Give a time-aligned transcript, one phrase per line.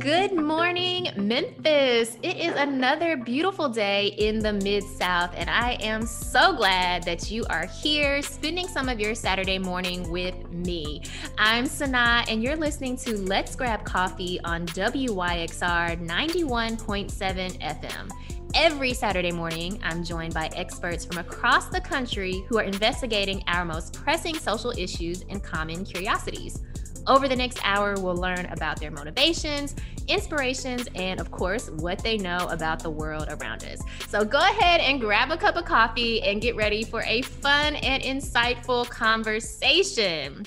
[0.00, 2.16] Good morning, Memphis.
[2.22, 7.30] It is another beautiful day in the Mid South, and I am so glad that
[7.30, 11.02] you are here spending some of your Saturday morning with me.
[11.36, 18.10] I'm Sanaa, and you're listening to Let's Grab Coffee on WYXR 91.7 FM.
[18.54, 23.66] Every Saturday morning, I'm joined by experts from across the country who are investigating our
[23.66, 26.58] most pressing social issues and common curiosities.
[27.06, 29.74] Over the next hour, we'll learn about their motivations,
[30.06, 33.80] inspirations, and of course, what they know about the world around us.
[34.08, 37.76] So go ahead and grab a cup of coffee and get ready for a fun
[37.76, 40.46] and insightful conversation.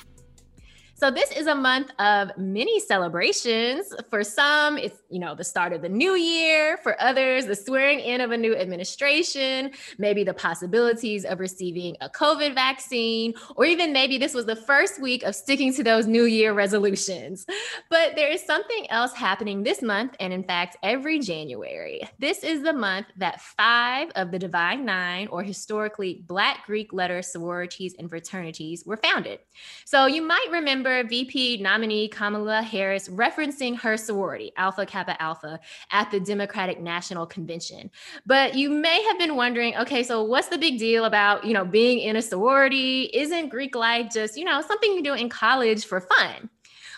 [0.95, 3.93] So this is a month of many celebrations.
[4.11, 6.77] For some, it's you know the start of the new year.
[6.77, 12.09] For others, the swearing in of a new administration, maybe the possibilities of receiving a
[12.09, 16.25] COVID vaccine, or even maybe this was the first week of sticking to those new
[16.25, 17.47] year resolutions.
[17.89, 22.01] But there is something else happening this month, and in fact, every January.
[22.19, 27.23] This is the month that five of the Divine Nine, or historically Black Greek letter
[27.23, 29.39] sororities and fraternities, were founded.
[29.85, 35.59] So you might remember VP nominee Kamala Harris referencing her sorority, Alpha Kappa Alpha,
[35.91, 37.89] at the Democratic National Convention.
[38.25, 41.65] But you may have been wondering, okay, so what's the big deal about, you know,
[41.65, 43.09] being in a sorority?
[43.13, 46.49] Isn't Greek life just, you know, something you do in college for fun?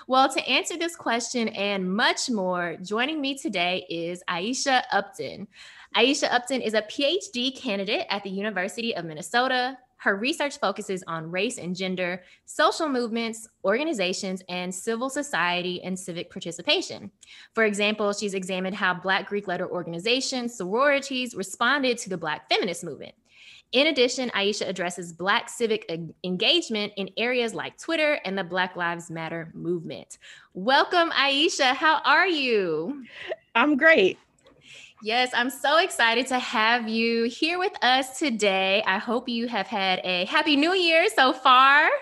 [0.08, 5.47] Well, to answer this question and much more, joining me today is Aisha Upton.
[5.95, 11.32] Aisha Upton is a PhD candidate at the University of Minnesota, her research focuses on
[11.32, 17.12] race and gender, social movements, organizations, and civil society and civic participation.
[17.54, 22.84] For example, she's examined how Black Greek letter organizations, sororities responded to the Black feminist
[22.84, 23.16] movement.
[23.72, 25.92] In addition, Aisha addresses Black civic
[26.24, 30.18] engagement in areas like Twitter and the Black Lives Matter movement.
[30.54, 31.76] Welcome, Aisha.
[31.76, 33.04] How are you?
[33.54, 34.18] I'm great.
[35.02, 38.81] Yes, I'm so excited to have you here with us today.
[38.88, 41.90] I hope you have had a happy new year so far.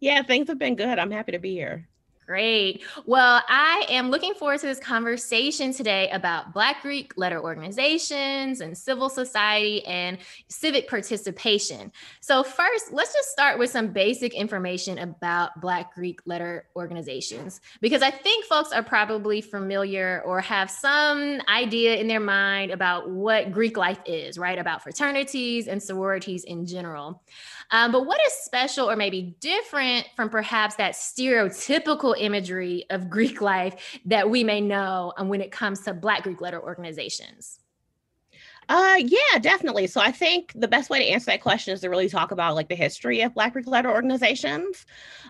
[0.00, 0.98] Yeah, things have been good.
[0.98, 1.88] I'm happy to be here.
[2.26, 2.82] Great.
[3.04, 8.76] Well, I am looking forward to this conversation today about Black Greek letter organizations and
[8.76, 11.92] civil society and civic participation.
[12.20, 18.02] So, first, let's just start with some basic information about Black Greek letter organizations, because
[18.02, 23.52] I think folks are probably familiar or have some idea in their mind about what
[23.52, 24.58] Greek life is, right?
[24.58, 27.22] About fraternities and sororities in general.
[27.70, 33.40] Um, but what is special or maybe different from perhaps that stereotypical imagery of Greek
[33.40, 37.60] life that we may know um, when it comes to Black Greek letter organizations?
[38.68, 39.86] Uh, yeah, definitely.
[39.86, 42.56] So I think the best way to answer that question is to really talk about
[42.56, 44.86] like the history of Black Greek letter organizations.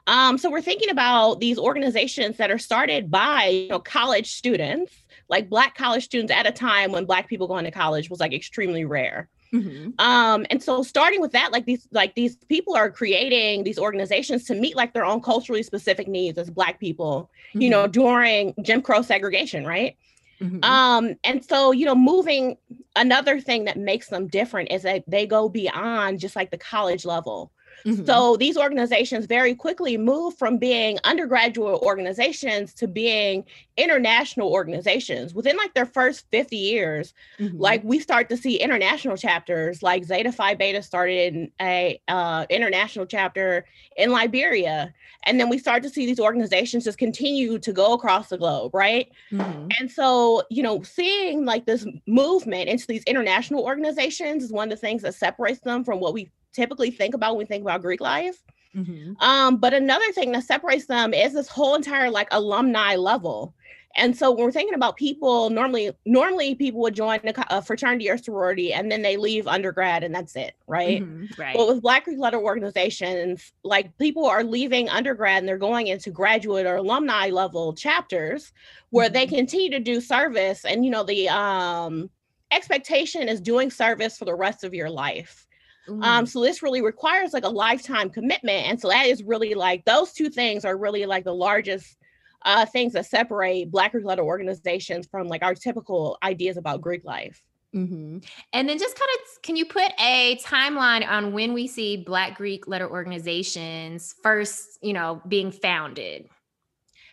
[0.07, 4.93] Um, so we're thinking about these organizations that are started by you know college students,
[5.29, 8.33] like Black college students at a time when Black people going to college was like
[8.33, 9.29] extremely rare.
[9.63, 10.01] Mm-hmm.
[10.01, 14.45] Um, and so starting with that, like these, like these people are creating these organizations
[14.45, 17.63] to meet like their own culturally specific needs as Black people, mm-hmm.
[17.63, 17.93] you know, mm-hmm.
[17.93, 19.97] during Jim Crow segregation, right?
[20.41, 20.63] Mm-hmm.
[20.65, 22.57] Um, and so, you know, moving
[22.95, 27.05] another thing that makes them different is that they go beyond just like the college
[27.05, 27.51] level.
[27.85, 28.05] Mm-hmm.
[28.05, 33.45] So these organizations very quickly move from being undergraduate organizations to being
[33.77, 35.35] international organizations.
[35.35, 37.59] Within like their first 50 years, mm-hmm.
[37.59, 42.47] like we start to see international chapters, like Zeta Phi Beta started in a uh,
[42.51, 43.67] international chapter
[43.97, 44.93] in Liberia.
[45.25, 48.75] And then we start to see these organizations just continue to go across the globe,
[48.75, 49.11] right?
[49.33, 49.69] Mm-hmm.
[49.79, 54.79] And so, you know, seeing like this movement into these international organizations is one of
[54.79, 57.83] the things that separates them from what we typically think about when we think about
[57.83, 58.43] Greek life.
[58.75, 59.23] Mm-hmm.
[59.23, 63.55] Um, but another thing that separates them is this whole entire like alumni level.
[63.99, 68.11] And so when we're thinking about people, normally, normally people would join a, a fraternity
[68.11, 71.03] or sorority and then they leave undergrad and that's it, right?
[71.03, 71.57] Mm-hmm, right.
[71.57, 76.11] But with Black Greek letter organizations, like people are leaving undergrad and they're going into
[76.11, 78.53] graduate or alumni level chapters
[78.91, 79.15] where mm-hmm.
[79.15, 80.67] they continue to do service.
[80.67, 82.11] And you know, the um
[82.51, 85.46] expectation is doing service for the rest of your life.
[85.89, 86.29] Um, mm.
[86.29, 88.67] so this really requires like a lifetime commitment.
[88.67, 91.97] And so that is really like those two things are really like the largest
[92.43, 97.05] uh, things that separate Black Greek letter organizations from like our typical ideas about Greek
[97.05, 97.43] life.
[97.75, 98.19] Mm-hmm.
[98.53, 102.37] And then just kind of, can you put a timeline on when we see Black
[102.37, 106.29] Greek letter organizations first, you know, being founded?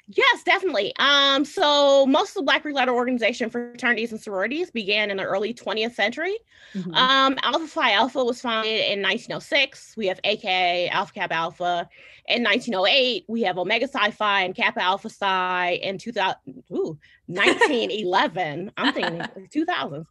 [0.08, 0.94] Yes, definitely.
[1.00, 5.24] Um, so most of the Black Greek letter organization fraternities and sororities began in the
[5.24, 6.38] early 20th century.
[6.74, 6.94] Mm-hmm.
[6.94, 9.96] Um, Alpha Phi Alpha was founded in 1906.
[9.96, 11.90] We have AKA Alpha Kappa Alpha
[12.28, 13.24] in 1908.
[13.30, 16.36] We have Omega Psi Phi and Kappa Alpha Psi in 2000,
[16.74, 16.98] ooh,
[17.28, 18.72] 1911.
[18.76, 19.22] I'm thinking
[19.56, 20.06] 2000s.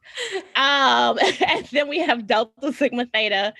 [0.56, 1.18] Um,
[1.48, 3.52] and then we have Delta Sigma Theta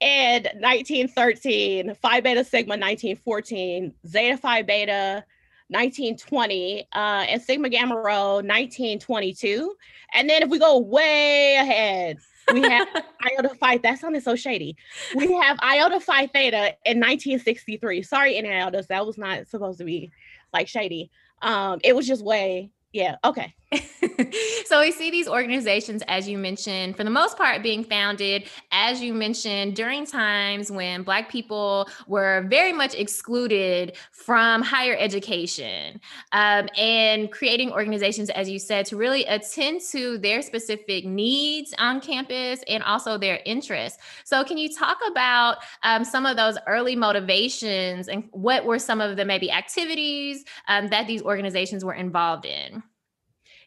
[0.00, 5.24] in 1913, Phi Beta Sigma 1914, Zeta Phi Beta
[5.70, 9.74] 1920, uh, and Sigma Gamma Rho 1922.
[10.12, 12.18] And then if we go way ahead,
[12.52, 12.88] we have
[13.24, 13.78] Iota Phi.
[13.78, 14.76] That sounded so shady.
[15.14, 18.02] We have Iota Phi Theta in 1963.
[18.02, 20.10] Sorry, any Iotas, that was not supposed to be
[20.52, 21.10] like shady.
[21.42, 23.16] Um, it was just way yeah.
[23.24, 23.54] Okay.
[24.66, 29.00] so we see these organizations, as you mentioned, for the most part, being founded, as
[29.00, 36.00] you mentioned, during times when Black people were very much excluded from higher education
[36.32, 42.00] um, and creating organizations, as you said, to really attend to their specific needs on
[42.00, 44.00] campus and also their interests.
[44.24, 49.00] So, can you talk about um, some of those early motivations and what were some
[49.00, 52.82] of the maybe activities um, that these organizations were involved in?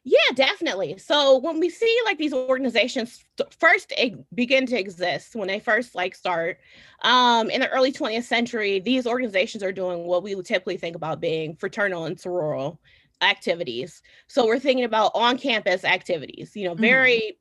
[0.05, 0.97] Yeah, definitely.
[0.97, 3.23] So when we see like these organizations
[3.57, 3.94] first
[4.33, 6.59] begin to exist, when they first like start
[7.03, 10.97] um, in the early 20th century, these organizations are doing what we would typically think
[10.97, 12.79] about being fraternal and sororal
[13.21, 14.01] activities.
[14.27, 17.39] So we're thinking about on-campus activities, you know, very mm-hmm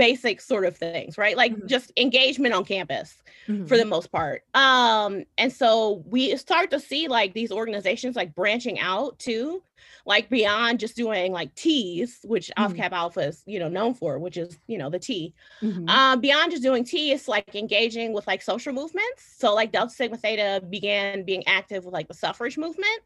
[0.00, 1.36] basic sort of things, right?
[1.36, 1.66] Like mm-hmm.
[1.66, 3.66] just engagement on campus mm-hmm.
[3.66, 4.44] for the most part.
[4.54, 9.62] Um, and so we start to see like these organizations like branching out too,
[10.06, 12.74] like beyond just doing like teas, which mm-hmm.
[12.76, 15.34] Kappa Alpha is, you know, known for, which is, you know, the tea.
[15.60, 15.86] Mm-hmm.
[15.90, 19.34] Um, beyond just doing tea, it's like engaging with like social movements.
[19.36, 23.02] So like Delta Sigma Theta began being active with like the suffrage movement.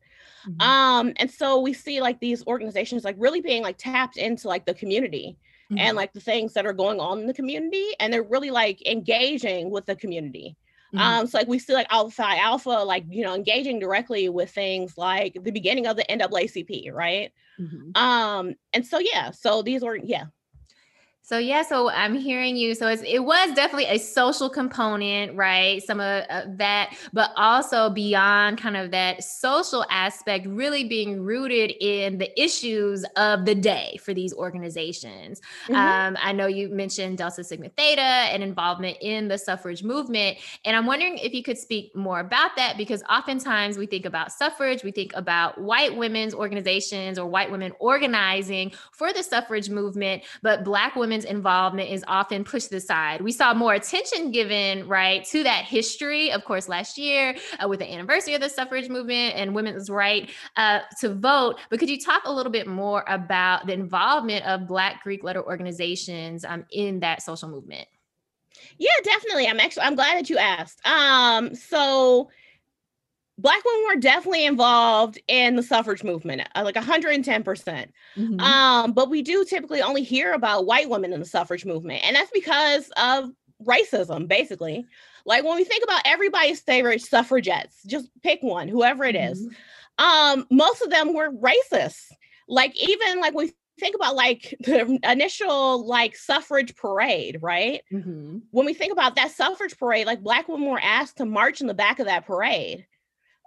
[0.48, 0.60] Mm-hmm.
[0.60, 4.64] Um, and so we see like these organizations like really being like tapped into like
[4.64, 5.38] the community
[5.74, 5.86] mm-hmm.
[5.86, 8.86] and like the things that are going on in the community and they're really like
[8.86, 10.56] engaging with the community
[10.94, 11.00] mm-hmm.
[11.00, 14.50] um so like we see like alpha Phi alpha like you know engaging directly with
[14.50, 18.02] things like the beginning of the naacp right mm-hmm.
[18.02, 20.24] um and so yeah so these were yeah
[21.26, 22.74] so yeah, so I'm hearing you.
[22.74, 25.82] So it was definitely a social component, right?
[25.82, 31.72] Some of uh, that, but also beyond kind of that social aspect, really being rooted
[31.80, 35.40] in the issues of the day for these organizations.
[35.64, 35.74] Mm-hmm.
[35.74, 40.36] Um, I know you mentioned Delta Sigma Theta and involvement in the suffrage movement,
[40.66, 44.30] and I'm wondering if you could speak more about that because oftentimes we think about
[44.30, 50.22] suffrage, we think about white women's organizations or white women organizing for the suffrage movement,
[50.42, 53.20] but Black women women's involvement is often pushed aside.
[53.20, 57.78] We saw more attention given, right, to that history, of course, last year uh, with
[57.78, 61.60] the anniversary of the suffrage movement and women's right uh, to vote.
[61.70, 65.44] But could you talk a little bit more about the involvement of Black Greek letter
[65.44, 67.86] organizations um, in that social movement?
[68.78, 69.46] Yeah, definitely.
[69.46, 70.84] I'm actually I'm glad that you asked.
[70.84, 72.28] Um, so
[73.38, 78.92] black women were definitely involved in the suffrage movement uh, like 110% mm hmm um,
[78.92, 82.30] but we do typically only hear about white women in the suffrage movement and that's
[82.30, 83.30] because of
[83.64, 84.84] racism basically
[85.24, 89.46] like when we think about everybody's favorite suffragettes just pick one whoever it is.
[89.46, 90.04] Mm-hmm.
[90.04, 92.12] um, most of them were racist
[92.48, 98.38] like even like we think about like the initial like suffrage parade right mm-hmm.
[98.50, 101.66] when we think about that suffrage parade like black women were asked to march in
[101.66, 102.86] the back of that parade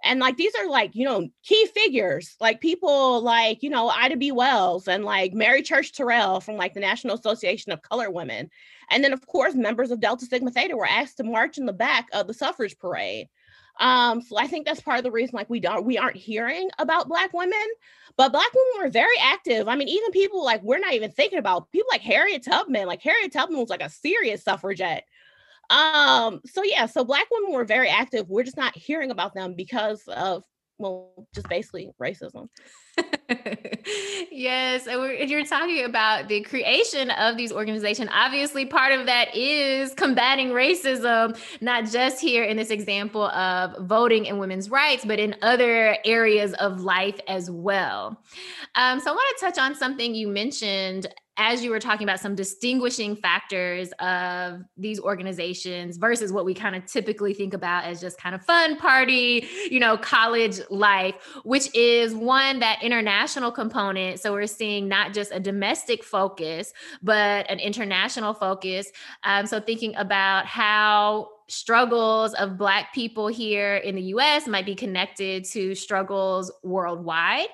[0.04, 4.16] and like these are like you know key figures like people like you know ida
[4.16, 4.30] b.
[4.32, 8.50] Wells and like mary church terrell from like the national association of colored women.
[8.90, 11.72] And then of course members of delta sigma theta were asked to march in the
[11.72, 13.28] back of the suffrage parade.
[13.80, 16.70] Um so i think that's part of the reason like we don't we aren't hearing
[16.78, 17.66] about black women
[18.16, 19.68] but black women were very active.
[19.68, 23.02] I mean even people like we're not even thinking about people like harriet tubman like
[23.02, 25.04] harriet tubman was like a serious suffragette
[25.70, 28.28] um, so yeah, so black women were very active.
[28.28, 30.44] We're just not hearing about them because of
[30.78, 32.48] well, just basically racism.
[34.30, 38.10] yes, and you're talking about the creation of these organizations.
[38.12, 44.28] Obviously, part of that is combating racism, not just here in this example of voting
[44.28, 48.20] and women's rights, but in other areas of life as well.
[48.76, 52.18] Um, so, I want to touch on something you mentioned as you were talking about
[52.18, 58.00] some distinguishing factors of these organizations versus what we kind of typically think about as
[58.00, 61.14] just kind of fun party, you know, college life,
[61.44, 64.18] which is one that international component.
[64.18, 68.90] So we're seeing not just a domestic focus, but an international focus.
[69.22, 74.74] Um, so thinking about how struggles of Black people here in the US might be
[74.74, 77.48] connected to struggles worldwide.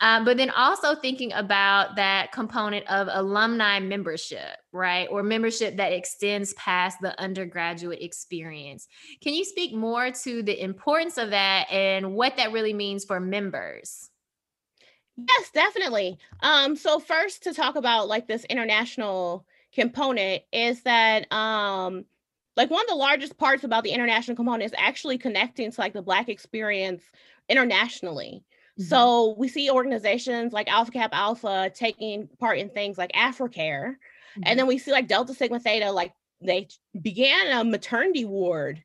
[0.00, 5.08] Um, but then also thinking about that component of alumni membership, right?
[5.10, 8.88] Or membership that extends past the undergraduate experience.
[9.22, 13.20] Can you speak more to the importance of that and what that really means for
[13.20, 14.10] members?
[15.16, 16.18] Yes, definitely.
[16.40, 22.04] Um, so first to talk about like this international component is that um
[22.56, 25.92] like one of the largest parts about the international component is actually connecting to like
[25.92, 27.02] the black experience
[27.48, 28.44] internationally.
[28.80, 28.88] Mm-hmm.
[28.88, 33.90] So we see organizations like Alpha Kappa Alpha taking part in things like AfriCare.
[33.90, 34.42] Mm-hmm.
[34.44, 36.68] And then we see like Delta Sigma Theta, like they
[37.00, 38.82] began a maternity ward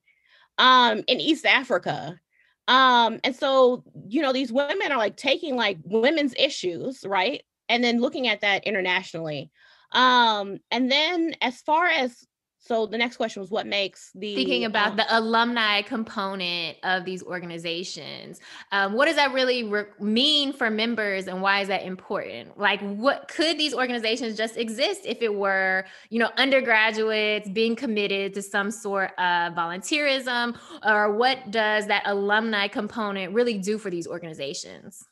[0.58, 2.20] um in East Africa
[2.68, 7.44] um, and so, you know, these women are like taking like women's issues, right?
[7.70, 9.52] And then looking at that internationally.
[9.92, 12.26] Um, and then as far as
[12.66, 17.06] so the next question was what makes the thinking about um, the alumni component of
[17.06, 18.40] these organizations.
[18.72, 22.58] Um, what does that really re- mean for members, and why is that important?
[22.58, 28.34] Like, what could these organizations just exist if it were, you know, undergraduates being committed
[28.34, 34.08] to some sort of volunteerism, or what does that alumni component really do for these
[34.08, 35.06] organizations?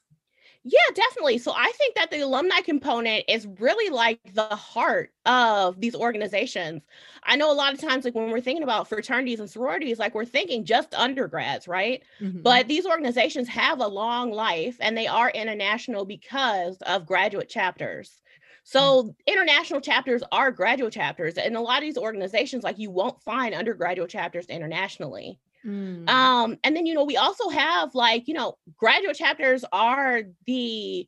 [0.65, 1.39] Yeah, definitely.
[1.39, 6.81] So I think that the alumni component is really like the heart of these organizations.
[7.25, 10.15] I know a lot of times, like when we're thinking about fraternities and sororities, like
[10.15, 12.01] we're thinking just undergrads, right?
[12.21, 12.43] Mm-hmm.
[12.43, 18.21] But these organizations have a long life and they are international because of graduate chapters.
[18.63, 19.09] So mm-hmm.
[19.27, 23.53] international chapters are graduate chapters, and a lot of these organizations, like you won't find
[23.53, 25.39] undergraduate chapters internationally.
[25.65, 26.09] Mm.
[26.09, 31.07] Um, and then, you know, we also have like, you know, graduate chapters are the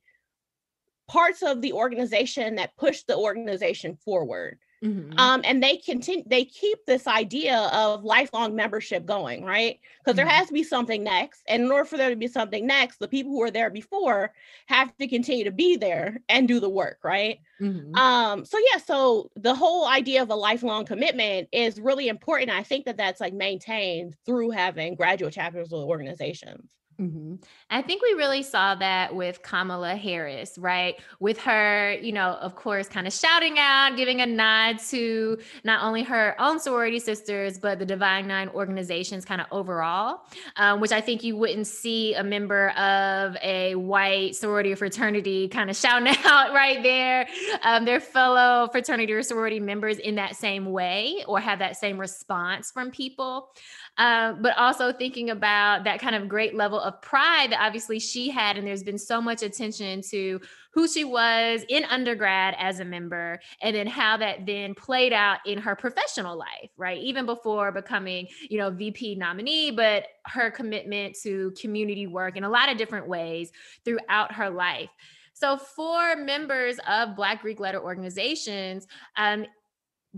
[1.07, 4.57] parts of the organization that push the organization forward.
[4.85, 5.17] Mm-hmm.
[5.17, 9.79] Um, and they continue, they keep this idea of lifelong membership going, right?
[9.99, 10.27] Because mm-hmm.
[10.27, 11.41] there has to be something next.
[11.47, 14.33] And in order for there to be something next, the people who were there before
[14.67, 17.39] have to continue to be there and do the work, right?
[17.59, 17.95] Mm-hmm.
[17.95, 22.51] Um, so yeah, so the whole idea of a lifelong commitment is really important.
[22.51, 26.69] I think that that's like maintained through having graduate chapters of organizations.
[26.99, 27.35] Mm-hmm.
[27.69, 30.95] I think we really saw that with Kamala Harris, right?
[31.19, 35.83] With her, you know, of course, kind of shouting out, giving a nod to not
[35.83, 40.21] only her own sorority sisters, but the Divine Nine organizations kind of overall,
[40.55, 45.49] um, which I think you wouldn't see a member of a white sorority or fraternity
[45.49, 47.27] kind of shouting out right there,
[47.63, 51.97] um, their fellow fraternity or sorority members in that same way or have that same
[51.97, 53.49] response from people.
[53.97, 58.29] Um, but also thinking about that kind of great level of pride that obviously she
[58.29, 58.57] had.
[58.57, 63.39] And there's been so much attention to who she was in undergrad as a member,
[63.61, 67.01] and then how that then played out in her professional life, right?
[67.01, 72.49] Even before becoming, you know, VP nominee, but her commitment to community work in a
[72.49, 73.53] lot of different ways
[73.85, 74.89] throughout her life.
[75.33, 78.87] So, for members of Black Greek letter organizations,
[79.17, 79.45] um,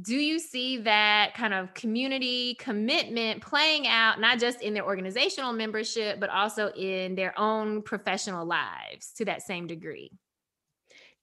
[0.01, 5.53] do you see that kind of community commitment playing out not just in their organizational
[5.53, 10.11] membership but also in their own professional lives to that same degree?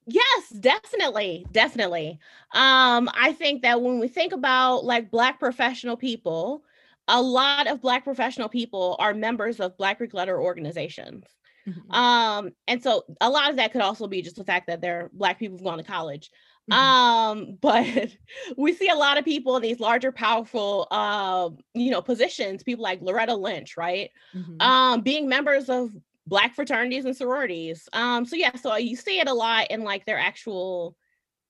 [0.06, 2.18] Yes definitely definitely.
[2.52, 6.64] Um i think that when we think about like black professional people
[7.06, 11.24] a lot of black professional people are members of black greek letter organizations.
[11.66, 11.92] Mm-hmm.
[11.92, 15.08] um and so a lot of that could also be just the fact that they're
[15.14, 16.30] black people who've gone to college
[16.71, 16.73] Mm-hmm.
[16.73, 18.16] Um, but
[18.56, 22.83] we see a lot of people in these larger, powerful, uh, you know, positions, people
[22.83, 24.11] like Loretta Lynch, right?
[24.35, 24.61] Mm-hmm.
[24.61, 25.90] Um, being members of
[26.26, 27.88] black fraternities and sororities.
[27.92, 30.97] Um, so yeah, so you see it a lot in like their actual,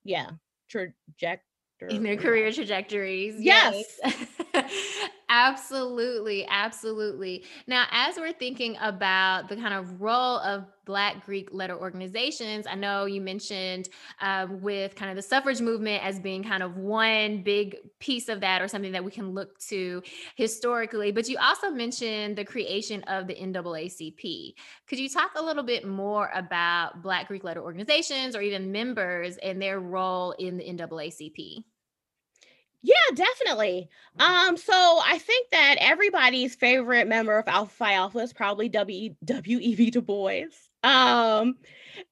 [0.04, 0.30] yeah,
[0.68, 1.42] trajectory
[1.90, 3.36] in their career trajectories.
[3.38, 3.84] Yes.
[4.02, 4.26] yes.
[5.34, 6.46] absolutely.
[6.48, 7.44] Absolutely.
[7.66, 12.76] Now, as we're thinking about the kind of role of Black Greek letter organizations, I
[12.76, 13.88] know you mentioned
[14.20, 18.40] um, with kind of the suffrage movement as being kind of one big piece of
[18.42, 20.02] that or something that we can look to
[20.36, 24.54] historically, but you also mentioned the creation of the NAACP.
[24.86, 29.36] Could you talk a little bit more about Black Greek letter organizations or even members
[29.38, 31.64] and their role in the NAACP?
[32.86, 33.88] Yeah, definitely.
[34.18, 39.14] Um, so I think that everybody's favorite member of Alpha Phi Alpha is probably W.
[39.24, 39.58] W.
[39.58, 39.74] E.
[39.74, 39.90] B.
[39.90, 40.42] Du Bois.
[40.82, 41.54] Um,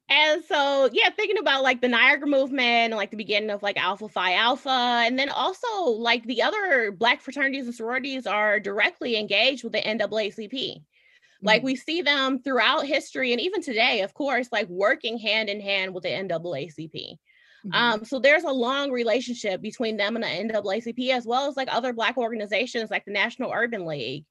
[0.09, 3.76] and so yeah, thinking about like the Niagara movement and like the beginning of like
[3.76, 9.19] Alpha Phi Alpha, and then also like the other black fraternities and sororities are directly
[9.19, 10.52] engaged with the NAACP.
[10.52, 11.47] Mm-hmm.
[11.47, 15.61] Like we see them throughout history and even today, of course, like working hand in
[15.61, 17.19] hand with the NAACP.
[17.66, 17.75] Mm-hmm.
[17.75, 21.69] Um, so there's a long relationship between them and the NAACP, as well as like
[21.71, 24.25] other Black organizations like the National Urban League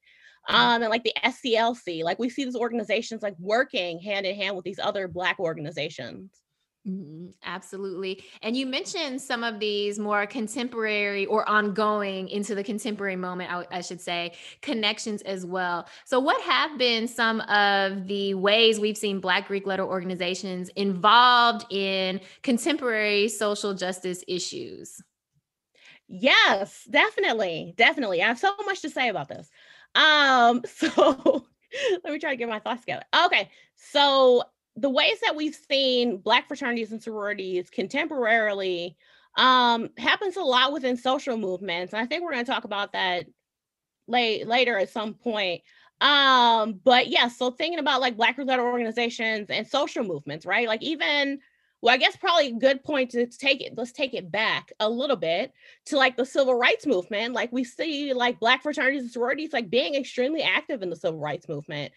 [0.50, 0.56] mm-hmm.
[0.56, 2.04] um, and like the SCLC.
[2.04, 6.32] Like we see these organizations like working hand in hand with these other Black organizations.
[6.88, 8.24] Mm-hmm, absolutely.
[8.42, 13.66] And you mentioned some of these more contemporary or ongoing into the contemporary moment, I,
[13.70, 14.34] I, should say,
[14.64, 15.88] connections as well.
[16.06, 21.72] So, what have been some of the ways we've seen Black Greek letter organizations involved
[21.72, 25.04] in contemporary social justice issues?
[26.08, 27.76] Yes, definitely.
[27.78, 28.24] Definitely.
[28.24, 29.52] I have so much to say about this.
[29.94, 31.46] Um, so
[32.04, 33.06] let me try to get my thoughts together.
[33.26, 33.50] Okay.
[33.76, 34.44] So
[34.76, 38.96] the ways that we've seen black fraternities and sororities contemporarily
[39.38, 41.94] um, happens a lot within social movements.
[41.94, 43.26] And I think we're going to talk about that
[44.08, 45.62] late, later at some point.
[46.02, 50.68] Um, but yeah, so thinking about like black letter organizations and social movements, right?
[50.68, 51.40] Like even
[51.82, 54.90] well, I guess probably a good point to take it, let's take it back a
[54.90, 55.52] little bit
[55.86, 57.34] to like the civil rights movement.
[57.34, 61.20] Like we see like black fraternities and sororities like being extremely active in the civil
[61.20, 61.92] rights movement,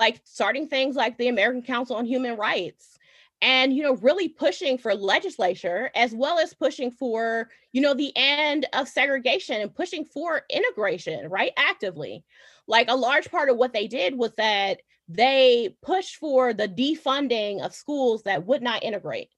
[0.00, 2.98] like starting things like the American Council on Human Rights
[3.40, 8.12] and you know really pushing for legislature as well as pushing for you know the
[8.16, 12.24] end of segregation and pushing for integration right actively
[12.66, 17.64] like a large part of what they did was that they pushed for the defunding
[17.64, 19.30] of schools that would not integrate.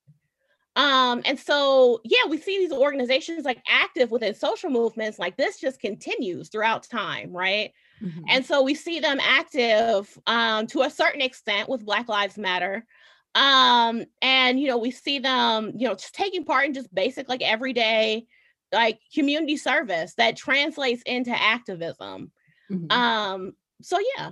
[0.76, 5.58] Um, and so, yeah, we see these organizations like active within social movements like this
[5.58, 7.72] just continues throughout time, right?
[8.02, 8.22] Mm-hmm.
[8.28, 12.86] And so we see them active um, to a certain extent with Black Lives Matter.
[13.34, 17.28] Um, and, you know, we see them, you know, just taking part in just basic,
[17.28, 18.26] like everyday,
[18.72, 22.30] like community service that translates into activism.
[22.70, 22.90] Mm-hmm.
[22.90, 24.30] Um, so, yeah.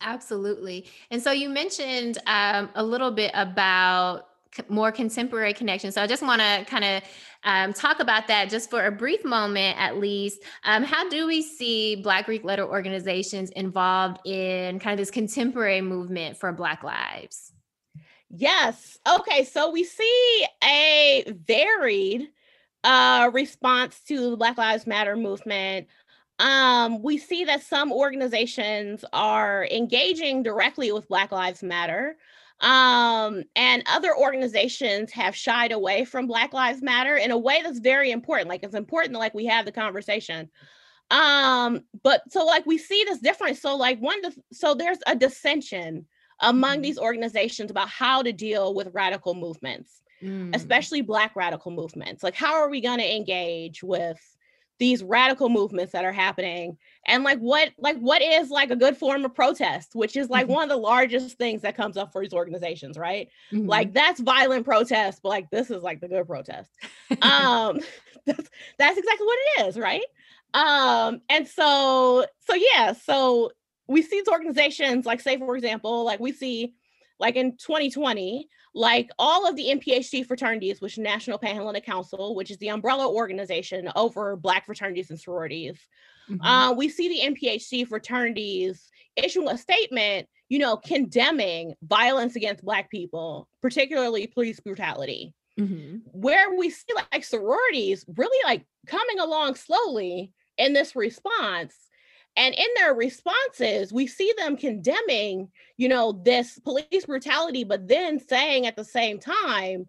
[0.00, 0.86] Absolutely.
[1.10, 4.28] And so you mentioned um, a little bit about
[4.68, 5.94] more contemporary connections.
[5.94, 7.02] So I just want to kind of
[7.44, 10.42] um, talk about that just for a brief moment, at least.
[10.64, 15.80] Um, how do we see Black Greek letter organizations involved in kind of this contemporary
[15.80, 17.52] movement for Black lives?
[18.30, 18.98] Yes.
[19.08, 19.44] Okay.
[19.44, 22.28] So we see a varied
[22.84, 25.88] uh, response to the Black Lives Matter movement
[26.38, 32.16] um, we see that some organizations are engaging directly with Black Lives Matter.
[32.60, 37.78] Um, and other organizations have shied away from Black Lives Matter in a way that's
[37.78, 38.48] very important.
[38.48, 40.48] Like it's important to like we have the conversation.
[41.10, 43.60] Um, but so like we see this difference.
[43.60, 44.20] So like one,
[44.52, 46.06] so there's a dissension
[46.40, 46.82] among mm-hmm.
[46.82, 50.54] these organizations about how to deal with radical movements, mm.
[50.54, 52.22] especially Black radical movements.
[52.22, 54.20] Like how are we going to engage with
[54.78, 58.96] these radical movements that are happening and like what like what is like a good
[58.96, 60.54] form of protest which is like mm-hmm.
[60.54, 63.66] one of the largest things that comes up for these organizations right mm-hmm.
[63.66, 66.70] like that's violent protest but like this is like the good protest
[67.22, 67.80] um
[68.26, 70.04] that's, that's exactly what it is right
[70.54, 73.50] um and so so yeah so
[73.88, 76.74] we see these organizations like say for example like we see
[77.18, 82.58] like in 2020 like all of the NPHC fraternities, which National Panhellenic Council, which is
[82.58, 85.76] the umbrella organization over Black fraternities and sororities,
[86.30, 86.40] mm-hmm.
[86.40, 92.90] uh, we see the NPHC fraternities issuing a statement, you know, condemning violence against Black
[92.90, 95.34] people, particularly police brutality.
[95.58, 95.96] Mm-hmm.
[96.12, 101.74] Where we see like sororities really like coming along slowly in this response
[102.38, 108.20] and in their responses, we see them condemning, you know, this police brutality, but then
[108.20, 109.88] saying at the same time,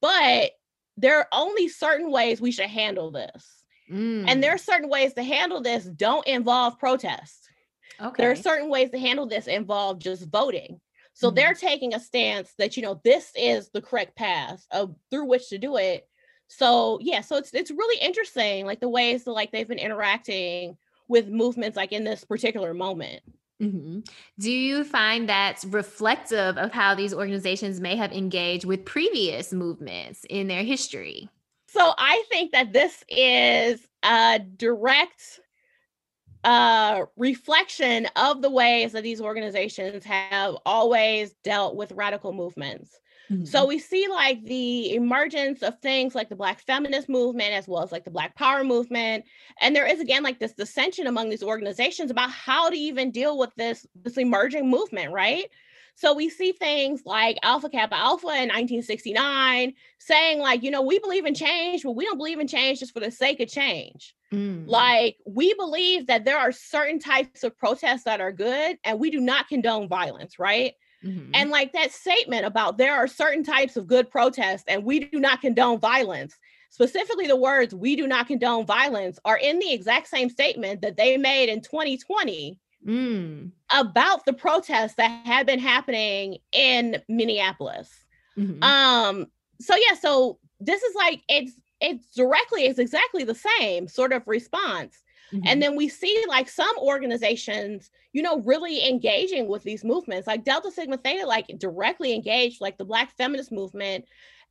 [0.00, 0.52] but
[0.96, 3.64] there are only certain ways we should handle this.
[3.90, 4.24] Mm.
[4.28, 7.48] And there are certain ways to handle this don't involve protest.
[8.00, 8.22] Okay.
[8.22, 10.80] There are certain ways to handle this involve just voting.
[11.14, 11.34] So mm-hmm.
[11.34, 15.48] they're taking a stance that you know this is the correct path of through which
[15.48, 16.06] to do it.
[16.46, 20.76] So yeah, so it's it's really interesting, like the ways that like they've been interacting
[21.10, 23.20] with movements like in this particular moment.
[23.60, 24.00] Mm-hmm.
[24.38, 30.24] Do you find that's reflective of how these organizations may have engaged with previous movements
[30.30, 31.28] in their history?
[31.68, 35.40] So I think that this is a direct
[36.42, 42.98] uh, reflection of the ways that these organizations have always dealt with radical movements.
[43.30, 43.44] Mm-hmm.
[43.44, 47.82] So we see like the emergence of things like the Black feminist movement, as well
[47.82, 49.24] as like the Black power movement.
[49.60, 53.38] And there is again like this dissension among these organizations about how to even deal
[53.38, 55.46] with this, this emerging movement, right?
[55.94, 60.98] So we see things like Alpha Kappa Alpha in 1969 saying, like, you know, we
[60.98, 64.14] believe in change, but we don't believe in change just for the sake of change.
[64.32, 64.66] Mm.
[64.66, 69.10] Like, we believe that there are certain types of protests that are good, and we
[69.10, 70.72] do not condone violence, right?
[71.04, 71.30] Mm-hmm.
[71.34, 75.18] And like that statement about there are certain types of good protests, and we do
[75.18, 76.36] not condone violence
[76.70, 80.96] specifically the words we do not condone violence are in the exact same statement that
[80.96, 83.50] they made in 2020 mm.
[83.70, 87.90] about the protests that had been happening in Minneapolis.
[88.38, 88.62] Mm-hmm.
[88.62, 89.26] Um
[89.60, 94.26] so yeah, so this is like it's it's directly it's exactly the same sort of
[94.26, 95.02] response.
[95.32, 95.46] Mm-hmm.
[95.46, 100.44] And then we see like some organizations, you know, really engaging with these movements, like
[100.44, 104.04] Delta Sigma Theta, like directly engaged, like the Black feminist movement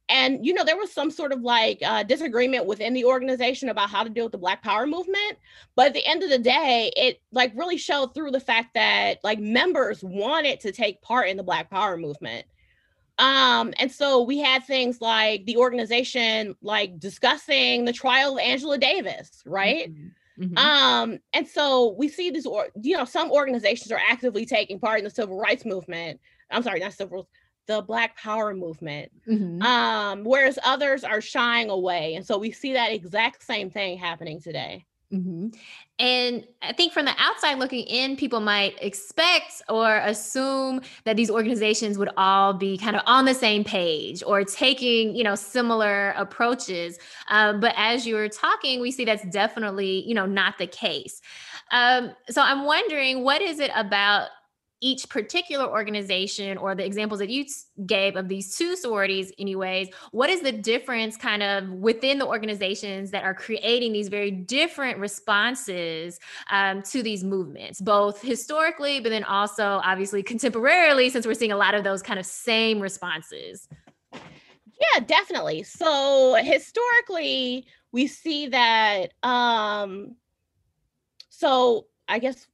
[0.09, 3.89] and you know there was some sort of like uh, disagreement within the organization about
[3.89, 5.37] how to deal with the black power movement
[5.75, 9.19] but at the end of the day it like really showed through the fact that
[9.23, 12.45] like members wanted to take part in the black power movement
[13.19, 18.77] um and so we had things like the organization like discussing the trial of angela
[18.77, 20.07] davis right mm-hmm.
[20.39, 20.57] Mm-hmm.
[20.57, 24.99] Um, and so we see this, or you know, some organizations are actively taking part
[24.99, 26.19] in the civil rights movement.
[26.49, 27.27] I'm sorry, not civil
[27.67, 29.61] the Black Power movement, mm-hmm.
[29.61, 32.15] um, whereas others are shying away.
[32.15, 34.85] And so we see that exact same thing happening today.
[35.13, 35.47] Mm-hmm.
[35.97, 41.31] And I think from the outside looking in, people might expect or assume that these
[41.31, 46.11] organizations would all be kind of on the same page or taking, you know, similar
[46.11, 46.99] approaches.
[47.29, 51.21] Um, but as you were talking, we see that's definitely, you know, not the case.
[51.71, 54.29] Um, so I'm wondering, what is it about
[54.81, 57.45] each particular organization or the examples that you
[57.85, 63.11] gave of these two sororities anyways what is the difference kind of within the organizations
[63.11, 66.19] that are creating these very different responses
[66.51, 71.57] um, to these movements both historically but then also obviously contemporarily since we're seeing a
[71.57, 73.67] lot of those kind of same responses?
[74.13, 75.63] Yeah definitely.
[75.63, 80.15] So historically we see that um
[81.29, 82.47] so i guess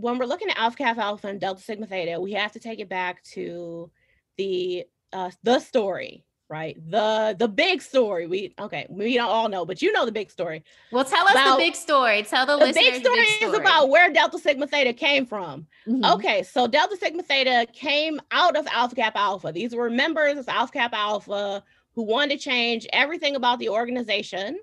[0.00, 2.80] when we're looking at Alpha Kappa Alpha and Delta Sigma Theta, we have to take
[2.80, 3.90] it back to
[4.36, 6.76] the uh, the story, right?
[6.90, 8.26] The the big story.
[8.26, 10.64] We okay, we don't all know, but you know the big story.
[10.92, 12.22] Well, tell us the big story.
[12.22, 12.84] Tell the, the listeners.
[12.84, 15.66] Big story, the big story is about where Delta Sigma Theta came from.
[15.86, 16.04] Mm-hmm.
[16.04, 19.52] Okay, so Delta Sigma Theta came out of Alpha Kappa Alpha.
[19.52, 21.62] These were members of Alpha Kappa Alpha
[21.94, 24.58] who wanted to change everything about the organization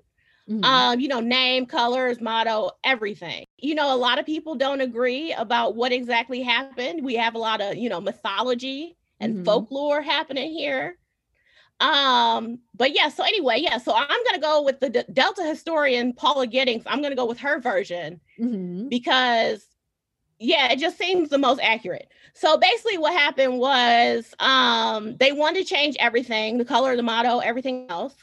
[0.48, 0.64] Mm-hmm.
[0.64, 3.44] Um, you know, name, colors, motto, everything.
[3.58, 7.04] You know, a lot of people don't agree about what exactly happened.
[7.04, 9.44] We have a lot of, you know, mythology and mm-hmm.
[9.44, 10.96] folklore happening here.
[11.80, 16.12] Um, but yeah, so anyway, yeah, so I'm gonna go with the D- Delta historian
[16.12, 16.82] Paula Giddings.
[16.86, 18.88] I'm gonna go with her version mm-hmm.
[18.88, 19.64] because
[20.40, 22.08] yeah, it just seems the most accurate.
[22.34, 27.38] So basically what happened was um they wanted to change everything, the color, the motto,
[27.38, 28.16] everything else.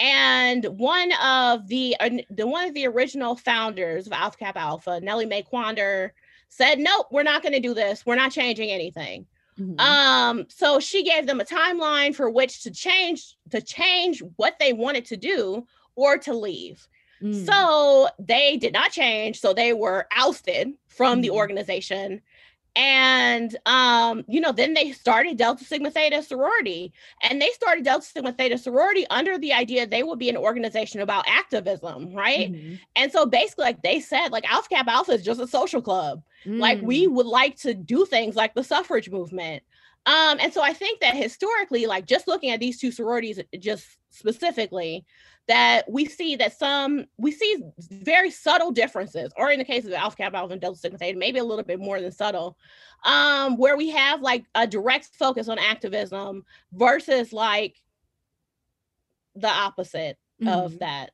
[0.00, 5.00] And one of the, uh, the one of the original founders of Alpha Kappa Alpha,
[5.00, 6.14] Nellie May Quander,
[6.48, 8.06] said, "Nope, we're not going to do this.
[8.06, 9.26] We're not changing anything."
[9.60, 9.78] Mm-hmm.
[9.78, 14.72] Um, so she gave them a timeline for which to change to change what they
[14.72, 16.88] wanted to do or to leave.
[17.22, 17.44] Mm.
[17.44, 19.38] So they did not change.
[19.38, 21.20] So they were ousted from mm-hmm.
[21.22, 22.22] the organization
[22.76, 28.06] and um you know then they started delta sigma theta sorority and they started delta
[28.06, 32.74] sigma theta sorority under the idea they would be an organization about activism right mm-hmm.
[32.94, 36.22] and so basically like they said like alpha Kappa alpha is just a social club
[36.46, 36.58] mm.
[36.58, 37.12] like we mm.
[37.12, 39.64] would like to do things like the suffrage movement
[40.06, 43.84] um and so i think that historically like just looking at these two sororities just
[44.10, 45.04] specifically
[45.50, 47.60] that we see that some we see
[47.90, 51.18] very subtle differences, or in the case of Alpha Kappa Alpha and Delta Sigma Theta,
[51.18, 52.56] maybe a little bit more than subtle,
[53.04, 57.82] um, where we have like a direct focus on activism versus like
[59.34, 60.48] the opposite mm-hmm.
[60.48, 61.10] of that.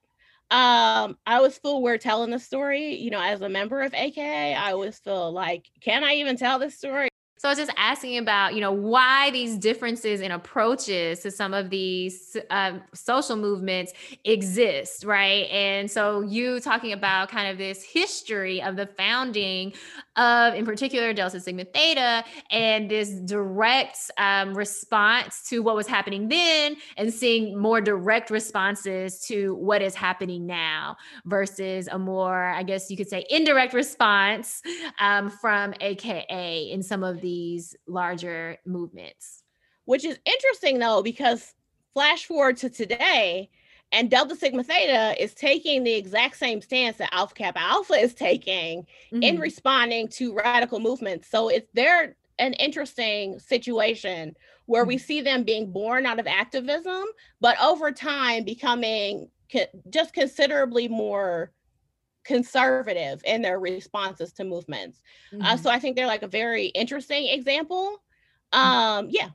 [0.50, 4.54] Um, I always feel we're telling the story, you know, as a member of AKA,
[4.54, 7.08] I always feel like, can I even tell this story?
[7.38, 11.52] So I was just asking about, you know, why these differences in approaches to some
[11.52, 13.92] of these um, social movements
[14.24, 15.46] exist, right?
[15.50, 19.74] And so you talking about kind of this history of the founding
[20.16, 26.28] of, in particular, Delta Sigma Theta, and this direct um, response to what was happening
[26.28, 32.62] then, and seeing more direct responses to what is happening now, versus a more, I
[32.62, 34.62] guess you could say, indirect response
[35.00, 39.42] um, from AKA in some of these larger movements.
[39.84, 41.54] Which is interesting though, because
[41.94, 43.50] flash forward to today,
[43.92, 48.14] and Delta Sigma Theta is taking the exact same stance that Alpha Kappa Alpha is
[48.14, 49.22] taking mm-hmm.
[49.22, 51.28] in responding to radical movements.
[51.28, 55.04] So it's they're an interesting situation where we mm-hmm.
[55.04, 57.04] see them being born out of activism,
[57.40, 59.30] but over time becoming
[59.90, 61.52] just considerably more
[62.24, 65.00] conservative in their responses to movements.
[65.32, 65.46] Uh, mm-hmm.
[65.46, 68.02] Uh, so I think they're like a very interesting example.
[68.52, 68.58] Mm-hmm.
[68.58, 69.28] Um, yeah.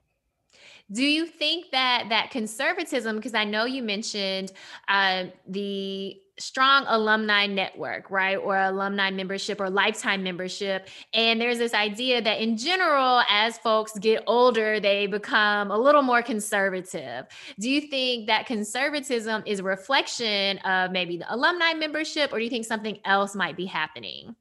[0.92, 4.52] Do you think that that conservatism, because I know you mentioned
[4.88, 8.36] uh, the strong alumni network, right?
[8.36, 10.90] Or alumni membership or lifetime membership.
[11.14, 16.02] And there's this idea that in general, as folks get older, they become a little
[16.02, 17.26] more conservative.
[17.60, 22.44] Do you think that conservatism is a reflection of maybe the alumni membership, or do
[22.44, 24.36] you think something else might be happening?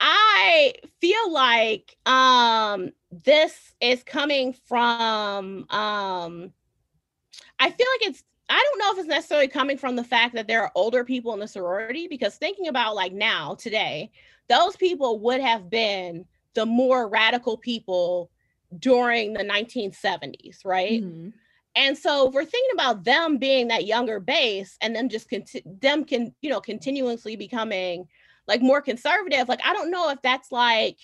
[0.00, 6.52] I feel like um this is coming from um
[7.58, 10.48] I feel like it's I don't know if it's necessarily coming from the fact that
[10.48, 14.10] there are older people in the sorority because thinking about like now, today,
[14.48, 18.30] those people would have been the more radical people
[18.78, 21.02] during the 1970s, right?
[21.02, 21.28] Mm-hmm.
[21.76, 26.04] And so we're thinking about them being that younger base and then just conti- them
[26.04, 28.08] can, you know, continuously becoming
[28.46, 29.48] like more conservative.
[29.48, 30.96] Like, I don't know if that's like,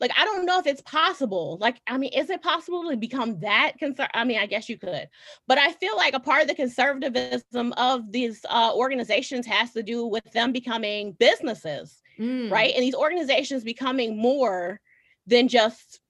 [0.00, 3.38] like i don't know if it's possible like i mean is it possible to become
[3.40, 5.08] that concerned i mean i guess you could
[5.46, 9.82] but i feel like a part of the conservatism of these uh, organizations has to
[9.82, 12.50] do with them becoming businesses mm.
[12.50, 14.80] right and these organizations becoming more
[15.26, 16.00] than just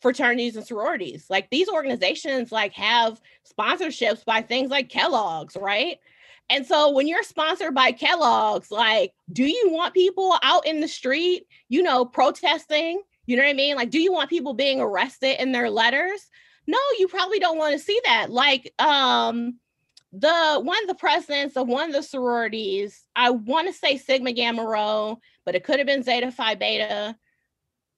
[0.00, 1.24] fraternities and sororities.
[1.30, 5.98] Like these organizations like have sponsorships by things like kellogg's right?
[6.50, 10.88] And so when you're sponsored by Kellogg's, like, do you want people out in the
[10.88, 13.76] street, you know, protesting you know what I mean?
[13.76, 16.28] Like, do you want people being arrested in their letters?
[16.66, 18.30] No, you probably don't want to see that.
[18.30, 19.58] Like, um,
[20.12, 24.32] the one of the presidents of one of the sororities, I want to say Sigma
[24.32, 27.16] Gamma Rho, but it could have been Zeta Phi Beta.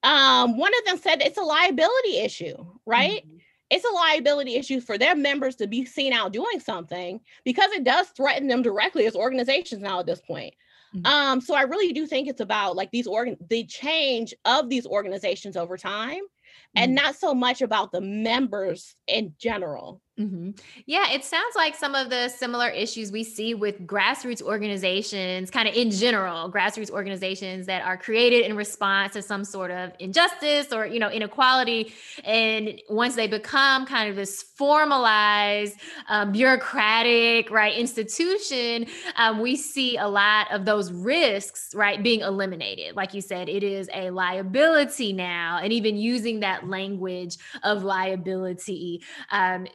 [0.03, 3.23] Um, one of them said it's a liability issue, right?
[3.27, 3.37] Mm-hmm.
[3.69, 7.85] It's a liability issue for their members to be seen out doing something because it
[7.85, 10.55] does threaten them directly as organizations now at this point.
[10.97, 11.07] Mm-hmm.
[11.07, 14.87] Um, so I really do think it's about like these organ the change of these
[14.87, 16.77] organizations over time mm-hmm.
[16.77, 20.01] and not so much about the members in general.
[20.19, 20.53] Mm-hmm.
[20.87, 25.69] Yeah, it sounds like some of the similar issues we see with grassroots organizations, kind
[25.69, 30.73] of in general, grassroots organizations that are created in response to some sort of injustice
[30.73, 31.93] or you know inequality,
[32.25, 35.75] and once they become kind of this formalized,
[36.09, 42.97] um, bureaucratic, right institution, um, we see a lot of those risks, right, being eliminated.
[42.97, 49.03] Like you said, it is a liability now, and even using that language of liability.
[49.31, 49.67] Um,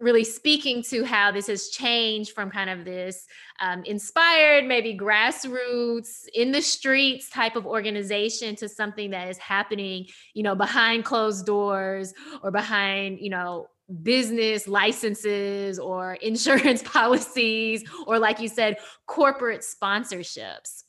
[0.00, 3.26] really speaking to how this has changed from kind of this
[3.60, 10.06] um, inspired, maybe grassroots in the streets type of organization to something that is happening,
[10.34, 13.66] you know, behind closed doors or behind, you know,
[14.02, 20.84] business licenses or insurance policies or like you said corporate sponsorships.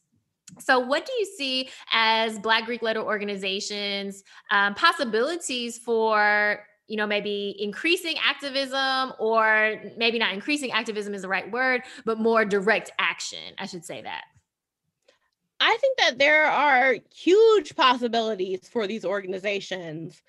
[0.59, 6.59] So, what do you see as Black Greek letter organizations um, possibilities for
[6.91, 12.19] you know, maybe increasing activism or maybe not increasing activism is the right word, but
[12.19, 13.55] more direct action.
[13.57, 14.25] I should say that.
[15.61, 20.21] I think that there are huge possibilities for these organizations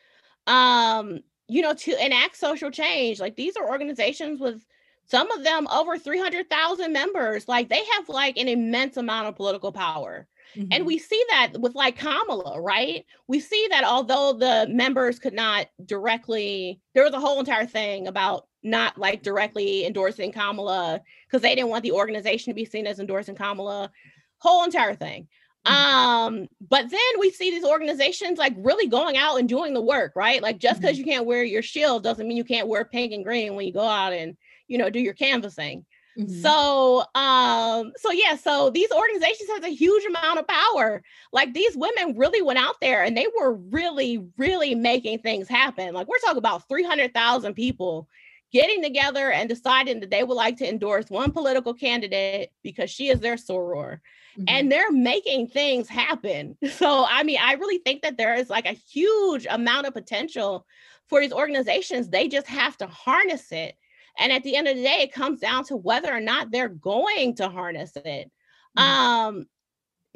[0.47, 3.21] um, you know, to enact social change.
[3.21, 4.65] Like these are organizations with
[5.07, 7.49] some of them over 300,000 members.
[7.49, 10.29] Like they have like an immense amount of political power.
[10.57, 10.69] Mm-hmm.
[10.73, 13.05] And we see that with like Kamala, right?
[13.27, 18.07] We see that although the members could not directly, there was a whole entire thing
[18.07, 22.87] about not like directly endorsing Kamala because they didn't want the organization to be seen
[22.87, 23.91] as endorsing Kamala,
[24.39, 25.29] whole entire thing.
[25.67, 25.97] Mm-hmm.
[25.97, 30.13] Um, but then we see these organizations like really going out and doing the work,
[30.17, 30.43] right?
[30.43, 31.07] Like just because mm-hmm.
[31.07, 33.73] you can't wear your shield doesn't mean you can't wear pink and green when you
[33.73, 34.37] go out and
[34.67, 35.85] you know do your canvassing.
[36.19, 36.41] Mm-hmm.
[36.43, 41.03] So, um, so yeah, so these organizations have a huge amount of power.
[41.33, 45.95] Like these women really went out there and they were really, really making things happen.
[45.95, 48.09] Like we're talking about 300,000 people
[48.53, 53.09] getting together and deciding that they would like to endorse one political candidate because she
[53.09, 54.01] is their soror.
[54.39, 54.45] Mm-hmm.
[54.49, 56.57] And they're making things happen.
[56.73, 60.67] So, I mean, I really think that there is like a huge amount of potential
[61.09, 62.09] for these organizations.
[62.09, 63.77] They just have to harness it
[64.19, 66.69] and at the end of the day, it comes down to whether or not they're
[66.69, 68.31] going to harness it.
[68.77, 68.81] Mm-hmm.
[68.81, 69.47] Um,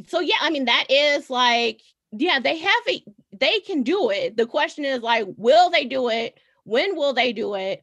[0.07, 1.81] so yeah, I mean, that is like,
[2.13, 4.37] yeah, they have it, they can do it.
[4.37, 6.39] The question is like, will they do it?
[6.65, 7.83] When will they do it?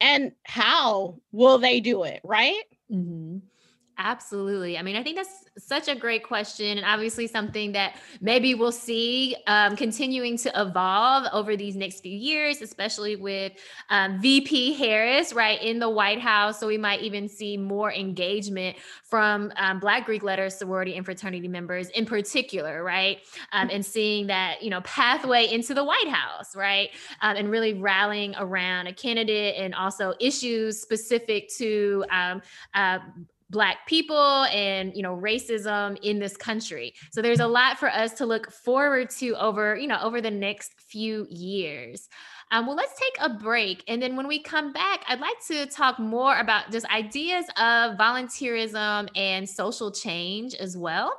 [0.00, 2.20] And how will they do it?
[2.24, 2.62] Right?
[2.90, 3.38] Mm-hmm.
[3.98, 4.78] Absolutely.
[4.78, 8.72] I mean, I think that's such a great question, and obviously something that maybe we'll
[8.72, 13.52] see um, continuing to evolve over these next few years, especially with
[13.90, 16.58] um, VP Harris, right, in the White House.
[16.58, 21.48] So we might even see more engagement from um, Black Greek letter sorority and fraternity
[21.48, 23.18] members in particular, right,
[23.52, 27.74] um, and seeing that, you know, pathway into the White House, right, um, and really
[27.74, 32.40] rallying around a candidate and also issues specific to um,
[32.74, 32.98] uh,
[33.52, 36.94] black people and you know racism in this country.
[37.12, 40.30] So there's a lot for us to look forward to over you know over the
[40.30, 42.08] next few years.
[42.50, 43.84] Um, well let's take a break.
[43.86, 47.98] And then when we come back i'd like to talk more about just ideas of
[47.98, 51.12] volunteerism and social change as well.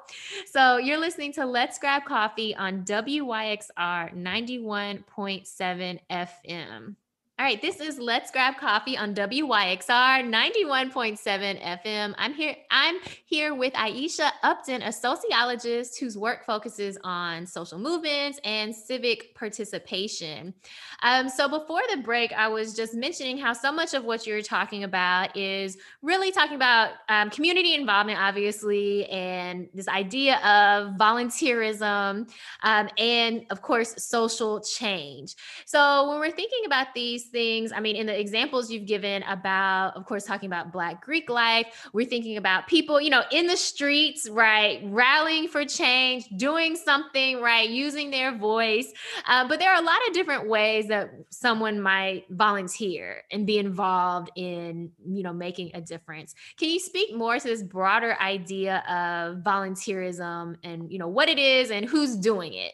[0.52, 6.96] So you're listening to let's grab coffee on wyxr 91.7 fm
[7.40, 12.14] all right, this is Let's Grab Coffee on WYXR 91.7 FM.
[12.16, 18.40] I'm here I'm here with Aisha Upton, a sociologist whose work focuses on social movements
[18.44, 20.54] and civic participation.
[21.02, 24.44] Um, so before the break, I was just mentioning how so much of what you're
[24.44, 32.30] talking about is really talking about um, community involvement, obviously, and this idea of volunteerism
[32.62, 35.36] um, and, of course, social change.
[35.66, 39.24] So when we're thinking about these these things, I mean, in the examples you've given
[39.24, 43.48] about, of course, talking about Black Greek life, we're thinking about people, you know, in
[43.48, 48.92] the streets, right, rallying for change, doing something, right, using their voice.
[49.28, 53.58] Uh, but there are a lot of different ways that someone might volunteer and be
[53.58, 56.36] involved in, you know, making a difference.
[56.58, 61.40] Can you speak more to this broader idea of volunteerism and, you know, what it
[61.40, 62.74] is and who's doing it?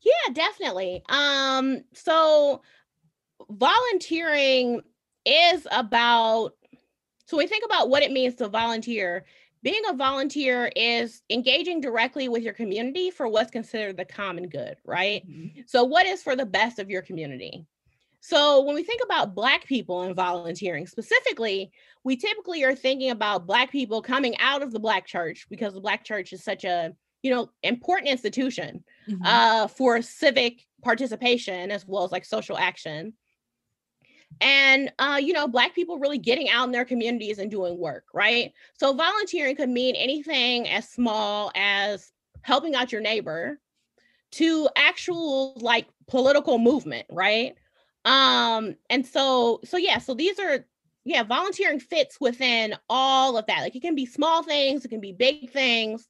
[0.00, 1.04] Yeah, definitely.
[1.08, 2.62] Um, so
[3.50, 4.80] volunteering
[5.24, 6.52] is about
[7.26, 9.24] so we think about what it means to volunteer
[9.62, 14.76] being a volunteer is engaging directly with your community for what's considered the common good
[14.84, 15.60] right mm-hmm.
[15.66, 17.64] so what is for the best of your community
[18.20, 21.70] so when we think about black people and volunteering specifically
[22.04, 25.80] we typically are thinking about black people coming out of the black church because the
[25.80, 29.24] black church is such a you know important institution mm-hmm.
[29.24, 33.12] uh, for civic participation as well as like social action
[34.40, 38.04] and uh, you know black people really getting out in their communities and doing work
[38.14, 38.52] right?
[38.74, 43.58] So volunteering could mean anything as small as helping out your neighbor
[44.32, 47.54] to actual like political movement right?
[48.04, 50.64] Um and so so yeah so these are
[51.04, 53.60] yeah volunteering fits within all of that.
[53.60, 56.08] Like it can be small things it can be big things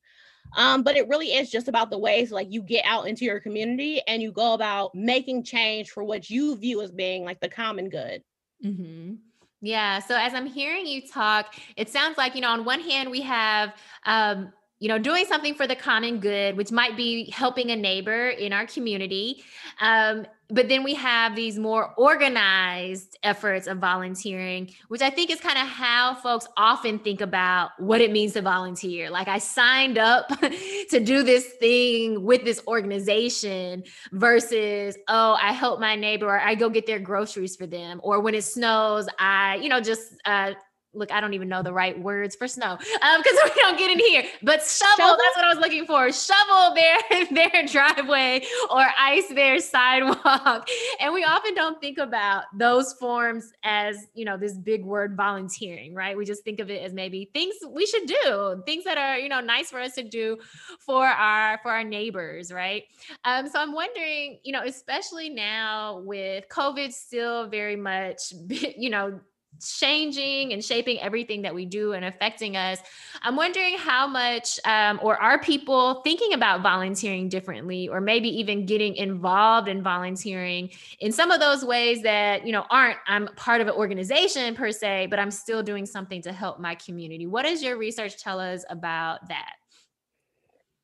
[0.56, 3.40] um, but it really is just about the ways like you get out into your
[3.40, 7.48] community and you go about making change for what you view as being like the
[7.48, 8.22] common good.
[8.64, 9.14] Mm-hmm.
[9.60, 10.00] Yeah.
[10.00, 13.20] So as I'm hearing you talk, it sounds like, you know, on one hand, we
[13.22, 17.76] have, um, you know, doing something for the common good, which might be helping a
[17.76, 19.44] neighbor in our community.
[19.80, 25.38] Um, but then we have these more organized efforts of volunteering, which I think is
[25.38, 29.08] kind of how folks often think about what it means to volunteer.
[29.08, 30.26] Like I signed up
[30.90, 36.56] to do this thing with this organization versus, oh, I help my neighbor or I
[36.56, 38.00] go get their groceries for them.
[38.02, 40.54] Or when it snows, I, you know, just uh,
[40.94, 43.90] look, I don't even know the right words for snow because um, we don't get
[43.90, 44.24] in here.
[44.42, 46.12] But shovel, shovel, that's what I was looking for.
[46.12, 50.68] Shovel their their driveway or ice their sidewalk.
[51.00, 55.94] And we often don't think about those forms as you know this big word volunteering,
[55.94, 56.16] right?
[56.16, 59.28] We just think of it as maybe things we should do, things that are you
[59.28, 60.38] know nice for us to do
[60.78, 62.84] for our for our neighbors, right?
[63.24, 69.20] Um, so I'm wondering, you know, especially now with COVID still very much, you know
[69.60, 72.78] changing and shaping everything that we do and affecting us.
[73.22, 78.66] I'm wondering how much, um, or are people thinking about volunteering differently, or maybe even
[78.66, 83.60] getting involved in volunteering in some of those ways that, you know, aren't, I'm part
[83.60, 87.26] of an organization per se, but I'm still doing something to help my community.
[87.26, 89.54] What does your research tell us about that?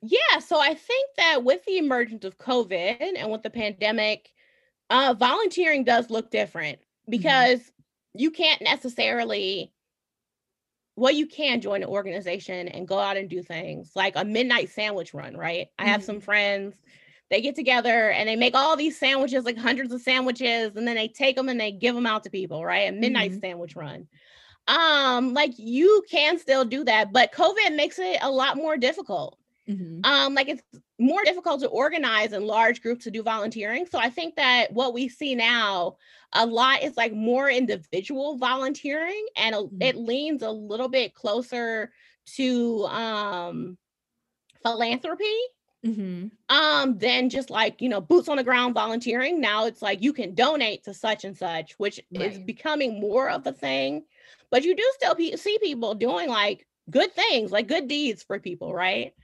[0.01, 4.31] Yeah, so I think that with the emergence of COVID and with the pandemic,
[4.91, 7.11] uh, volunteering does look different mm-hmm.
[7.11, 7.73] because mm-hmm
[8.19, 9.73] you can't necessarily
[10.97, 14.69] well you can join an organization and go out and do things like a midnight
[14.71, 16.07] sandwich run right i have mm-hmm.
[16.07, 16.75] some friends
[17.31, 20.97] they get together and they make all these sandwiches like hundreds of sandwiches and then
[20.97, 23.41] they take them and they give them out to people right a midnight mm-hmm.
[23.41, 24.07] sandwich run
[24.67, 29.39] um like you can still do that but covid makes it a lot more difficult
[29.69, 30.01] Mm-hmm.
[30.05, 30.63] Um, like it's
[30.99, 33.87] more difficult to organize in large groups to do volunteering.
[33.87, 35.97] So I think that what we see now
[36.33, 39.83] a lot is like more individual volunteering and mm-hmm.
[39.83, 41.91] it leans a little bit closer
[42.37, 43.79] to um
[44.63, 45.25] philanthropy
[45.85, 46.27] mm-hmm.
[46.55, 50.13] um than just like you know boots on the ground volunteering now it's like you
[50.13, 52.33] can donate to such and such which right.
[52.33, 54.05] is becoming more of a thing
[54.51, 58.39] but you do still pe- see people doing like good things like good deeds for
[58.39, 59.15] people right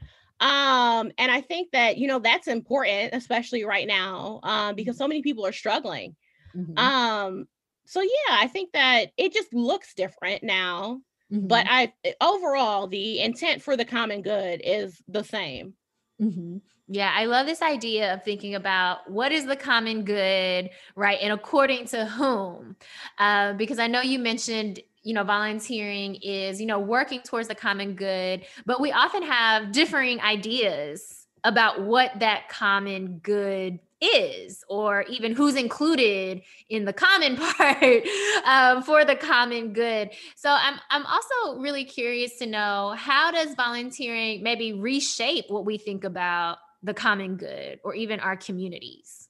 [0.40, 5.04] um and i think that you know that's important especially right now um because mm-hmm.
[5.04, 6.16] so many people are struggling
[6.54, 6.76] mm-hmm.
[6.78, 7.46] um
[7.86, 11.00] so yeah i think that it just looks different now
[11.32, 11.46] mm-hmm.
[11.46, 15.74] but i overall the intent for the common good is the same
[16.20, 16.56] mm-hmm.
[16.86, 21.18] Yeah, I love this idea of thinking about what is the common good, right?
[21.22, 22.76] And according to whom?
[23.18, 27.54] Uh, because I know you mentioned you know, volunteering is, you know, working towards the
[27.54, 35.02] common good, but we often have differing ideas about what that common good is or
[35.02, 38.02] even who's included in the common part
[38.44, 40.10] um, for the common good.
[40.36, 45.78] So i'm i'm also really curious to know how does volunteering maybe reshape what we
[45.78, 49.28] think about the common good or even our communities?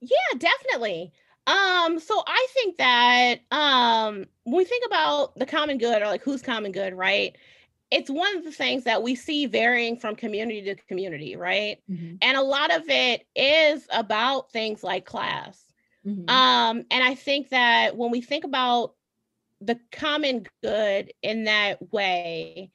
[0.00, 1.12] Yeah definitely
[1.46, 6.22] um, so I think that um when we think about the common good or like
[6.22, 7.36] who's common good, right?
[7.90, 11.78] It's one of the things that we see varying from community to community, right?
[11.90, 12.16] Mm-hmm.
[12.22, 15.64] And a lot of it is about things like class.
[16.06, 16.28] Mm-hmm.
[16.28, 18.94] Um, and I think that when we think about
[19.60, 22.70] the common good in that way,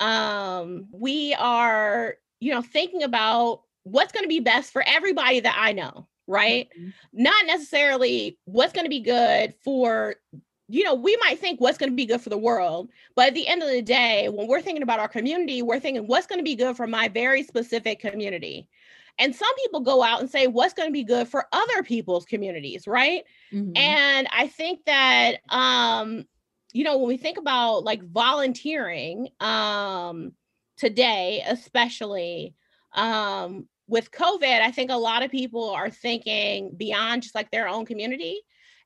[0.00, 5.56] um, we are, you know, thinking about what's going to be best for everybody that
[5.58, 6.68] I know, right?
[6.78, 6.90] Mm-hmm.
[7.12, 10.16] Not necessarily what's going to be good for,
[10.68, 13.34] you know, we might think what's going to be good for the world, but at
[13.34, 16.38] the end of the day, when we're thinking about our community, we're thinking what's going
[16.38, 18.68] to be good for my very specific community.
[19.18, 22.24] And some people go out and say what's going to be good for other people's
[22.24, 23.24] communities, right?
[23.52, 23.76] Mm-hmm.
[23.76, 26.24] And I think that um
[26.72, 30.32] you know, when we think about like volunteering um
[30.76, 32.54] today especially
[32.94, 37.68] um with COVID, I think a lot of people are thinking beyond just like their
[37.68, 38.40] own community.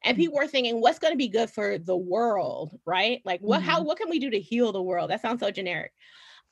[0.04, 0.22] And mm-hmm.
[0.22, 3.20] people are thinking, what's going to be good for the world, right?
[3.24, 3.68] Like, what, mm-hmm.
[3.68, 5.10] how, what can we do to heal the world?
[5.10, 5.92] That sounds so generic.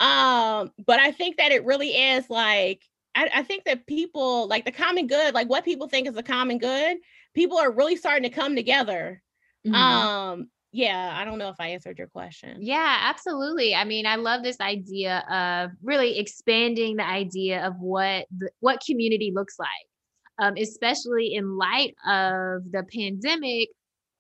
[0.01, 2.82] Um, but I think that it really is like,
[3.14, 6.22] I, I think that people like the common good, like what people think is the
[6.22, 6.99] common good,
[7.34, 9.22] people are really starting to come together
[9.66, 9.74] Mm-hmm.
[9.74, 12.59] um yeah, I don't know if I answered your question.
[12.61, 13.75] Yeah, absolutely.
[13.75, 18.83] I mean, I love this idea of really expanding the idea of what the, what
[18.85, 19.69] community looks like,
[20.39, 23.71] um, especially in light of the pandemic.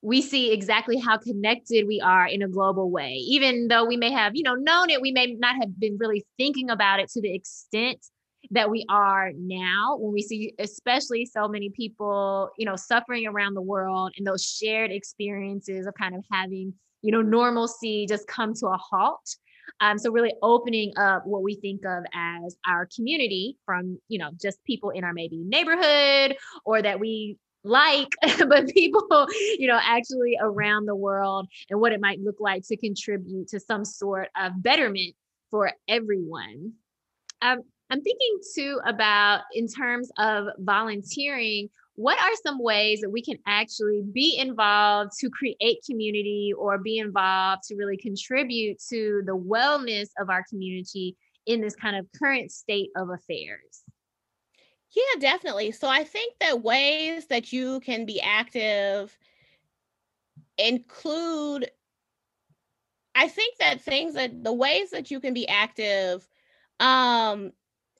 [0.02, 3.14] We see exactly how connected we are in a global way.
[3.14, 6.24] Even though we may have, you know, known it, we may not have been really
[6.38, 8.06] thinking about it to the extent
[8.50, 13.54] that we are now when we see especially so many people you know suffering around
[13.54, 16.72] the world and those shared experiences of kind of having
[17.02, 19.36] you know normalcy just come to a halt.
[19.80, 24.30] Um, so really opening up what we think of as our community from you know
[24.40, 28.08] just people in our maybe neighborhood or that we like
[28.48, 29.26] but people
[29.58, 33.58] you know actually around the world and what it might look like to contribute to
[33.58, 35.14] some sort of betterment
[35.50, 36.72] for everyone.
[37.42, 43.22] Um, I'm thinking too about in terms of volunteering, what are some ways that we
[43.22, 49.36] can actually be involved to create community or be involved to really contribute to the
[49.36, 51.16] wellness of our community
[51.46, 53.82] in this kind of current state of affairs?
[54.94, 55.72] Yeah, definitely.
[55.72, 59.16] So I think that ways that you can be active
[60.58, 61.70] include
[63.14, 66.26] I think that things that the ways that you can be active
[66.80, 67.52] um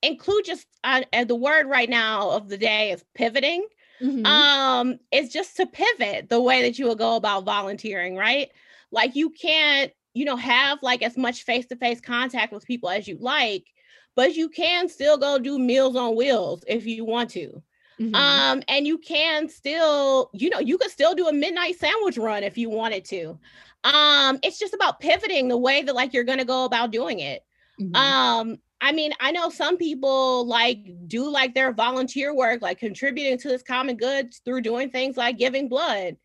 [0.07, 3.67] include just uh, the word right now of the day is pivoting.
[4.03, 4.27] Mm-hmm.
[4.27, 8.51] Um, it's just to pivot the way that you will go about volunteering, right?
[8.91, 13.17] Like you can't, you know, have like as much face-to-face contact with people as you
[13.21, 13.65] like,
[14.15, 17.63] but you can still go do meals on wheels if you want to.
[18.01, 18.15] Mm-hmm.
[18.15, 22.43] Um, and you can still, you know, you could still do a midnight sandwich run
[22.43, 23.39] if you wanted to.
[23.85, 27.43] Um, it's just about pivoting the way that like you're gonna go about doing it.
[27.81, 27.95] Mm-hmm.
[27.95, 30.79] Um, I mean, I know some people like
[31.09, 35.39] do like their volunteer work, like contributing to this common good through doing things like
[35.39, 36.17] giving blood.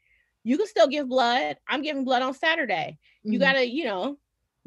[0.44, 1.58] You can still give blood.
[1.68, 3.00] I'm giving blood on Saturday.
[3.26, 3.34] Mm-hmm.
[3.34, 4.20] You gotta, you know,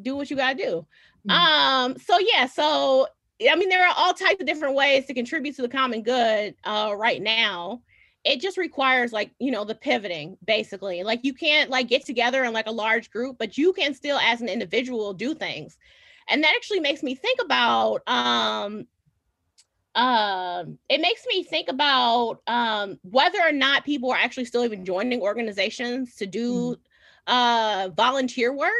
[0.03, 0.85] do what you gotta do.
[1.29, 1.31] Mm-hmm.
[1.31, 3.07] Um, so yeah, so
[3.49, 6.57] I mean, there are all types of different ways to contribute to the common good
[6.65, 7.81] uh right now.
[8.25, 11.05] It just requires like, you know, the pivoting basically.
[11.05, 14.19] Like you can't like get together in like a large group, but you can still
[14.19, 15.79] as an individual do things
[16.29, 18.87] and that actually makes me think about um
[19.95, 24.85] um it makes me think about um whether or not people are actually still even
[24.85, 26.77] joining organizations to do
[27.29, 27.33] mm-hmm.
[27.33, 28.73] uh volunteer work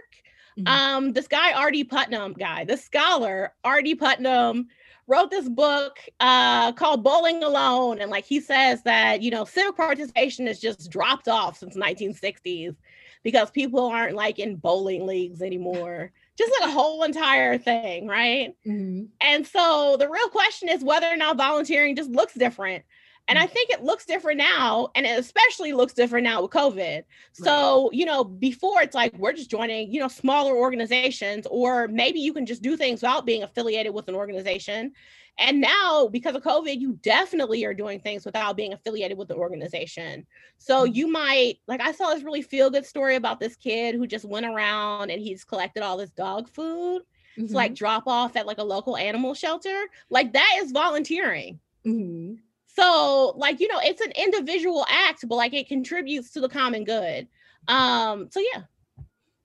[0.59, 0.67] mm-hmm.
[0.67, 1.85] um this guy R.D.
[1.85, 3.95] Putnam guy the scholar R.D.
[3.95, 4.67] Putnam
[5.07, 9.77] wrote this book uh called bowling alone and like he says that you know civic
[9.77, 12.75] participation has just dropped off since 1960s
[13.23, 18.55] because people aren't like in bowling leagues anymore just like a whole entire thing, right?
[18.67, 19.05] Mm-hmm.
[19.21, 22.85] And so the real question is whether or not volunteering just looks different.
[23.27, 23.51] And I mm.
[23.51, 27.05] think it looks different now, and it especially looks different now with COVID.
[27.33, 32.21] So, you know, before it's like we're just joining, you know, smaller organizations, or maybe
[32.21, 34.93] you can just do things without being affiliated with an organization.
[35.39, 39.35] And now, because of COVID, you definitely are doing things without being affiliated with the
[39.35, 40.27] organization.
[40.59, 40.95] So mm-hmm.
[40.95, 44.25] you might, like, I saw this really feel good story about this kid who just
[44.25, 47.03] went around and he's collected all this dog food
[47.37, 47.47] mm-hmm.
[47.47, 47.77] to like mm-hmm.
[47.77, 49.87] drop off at like a local animal shelter.
[50.09, 51.59] Like, that is volunteering.
[51.85, 52.35] Mm-hmm.
[52.67, 56.85] So, like, you know, it's an individual act, but like it contributes to the common
[56.85, 57.29] good.
[57.69, 58.63] Um, so yeah.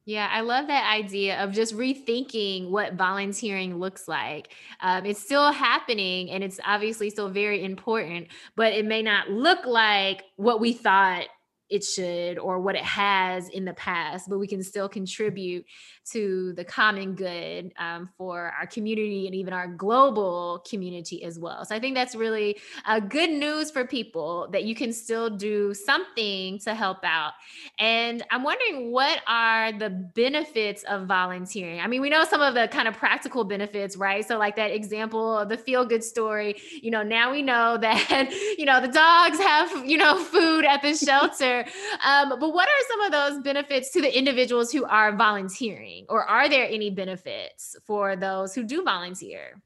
[0.10, 4.56] Yeah, I love that idea of just rethinking what volunteering looks like.
[4.82, 9.68] Um, it's still happening and it's obviously still very important, but it may not look
[9.68, 11.26] like what we thought
[11.70, 15.64] it should or what it has in the past, but we can still contribute
[16.12, 21.66] to the common good um, for our community and even our global community as well.
[21.66, 25.74] So I think that's really uh, good news for people that you can still do
[25.74, 27.34] something to help out.
[27.80, 31.80] And I'm wondering what are the benefits of volunteering?
[31.80, 34.26] I mean, we know some of the kind of practical benefits, right?
[34.28, 38.32] So, like that example of the feel good story, you know, now we know that,
[38.58, 41.66] you know, the dogs have, you know, food at the shelter.
[42.06, 45.99] Um, but what are some of those benefits to the individuals who are volunteering?
[46.10, 49.62] Or are there any benefits for those who do volunteer?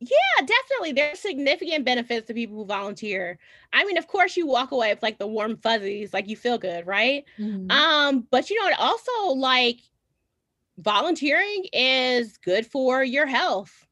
[0.00, 0.92] Yeah, definitely.
[0.92, 3.38] There's significant benefits to people who volunteer.
[3.72, 6.58] I mean, of course, you walk away with like the warm fuzzies, like you feel
[6.58, 7.24] good, right?
[7.38, 7.70] Mm-hmm.
[7.70, 9.80] Um, but you know, it also like
[10.78, 13.86] volunteering is good for your health.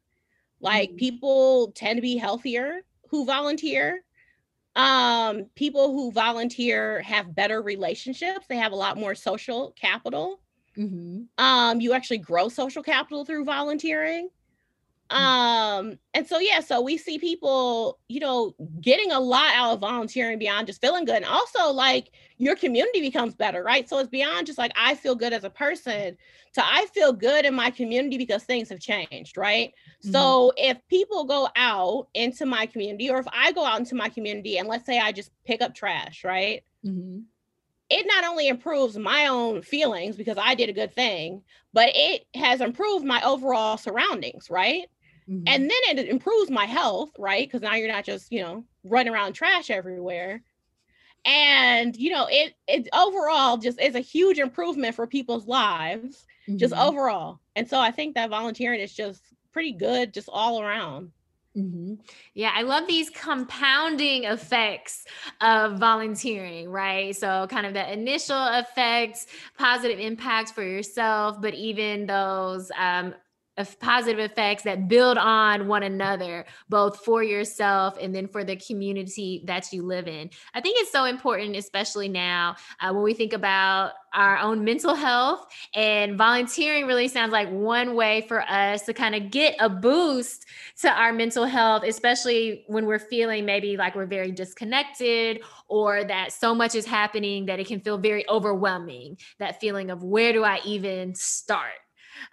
[0.61, 0.99] Like mm-hmm.
[0.99, 4.03] people tend to be healthier who volunteer.
[4.75, 10.42] Um, people who volunteer have better relationships, they have a lot more social capital.
[10.77, 11.45] Mm-hmm.
[11.45, 14.31] Um, you actually grow social capital through volunteering.
[15.13, 19.81] Um, and so yeah, so we see people, you know, getting a lot out of
[19.81, 21.17] volunteering beyond just feeling good.
[21.17, 23.87] And also like your community becomes better, right?
[23.87, 26.17] So it's beyond just like I feel good as a person
[26.55, 29.75] to I feel good in my community because things have changed, right?
[30.03, 30.13] Mm-hmm.
[30.13, 34.09] So if people go out into my community, or if I go out into my
[34.09, 36.63] community and let's say I just pick up trash, right?
[37.93, 42.27] It not only improves my own feelings because I did a good thing, but it
[42.35, 44.89] has improved my overall surroundings, right?
[45.29, 45.45] Mm-hmm.
[45.47, 47.47] And then it improves my health, right?
[47.47, 50.43] Because now you're not just, you know, running around trash everywhere.
[51.25, 56.57] And you know, it it overall just is a huge improvement for people's lives, mm-hmm.
[56.57, 57.39] just overall.
[57.55, 59.23] And so I think that volunteering is just
[59.53, 61.13] pretty good just all around.
[61.57, 61.95] Mm-hmm.
[62.33, 65.05] Yeah, I love these compounding effects
[65.43, 67.15] of volunteering, right?
[67.15, 69.27] So, kind of the initial effects,
[69.59, 73.15] positive impacts for yourself, but even those um,
[73.59, 78.57] of positive effects that build on one another, both for yourself and then for the
[78.57, 80.31] community that you live in.
[80.55, 84.95] I think it's so important, especially now uh, when we think about our own mental
[84.95, 85.47] health.
[85.75, 90.47] And volunteering really sounds like one way for us to kind of get a boost
[90.81, 96.33] to our mental health, especially when we're feeling maybe like we're very disconnected or that
[96.33, 99.19] so much is happening that it can feel very overwhelming.
[99.39, 101.73] That feeling of where do I even start?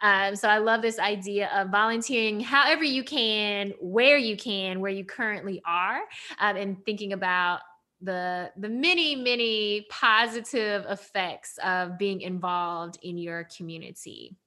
[0.01, 4.91] Um, so I love this idea of volunteering however you can, where you can, where
[4.91, 6.01] you currently are,
[6.39, 7.61] um, and thinking about
[8.01, 14.37] the the many many positive effects of being involved in your community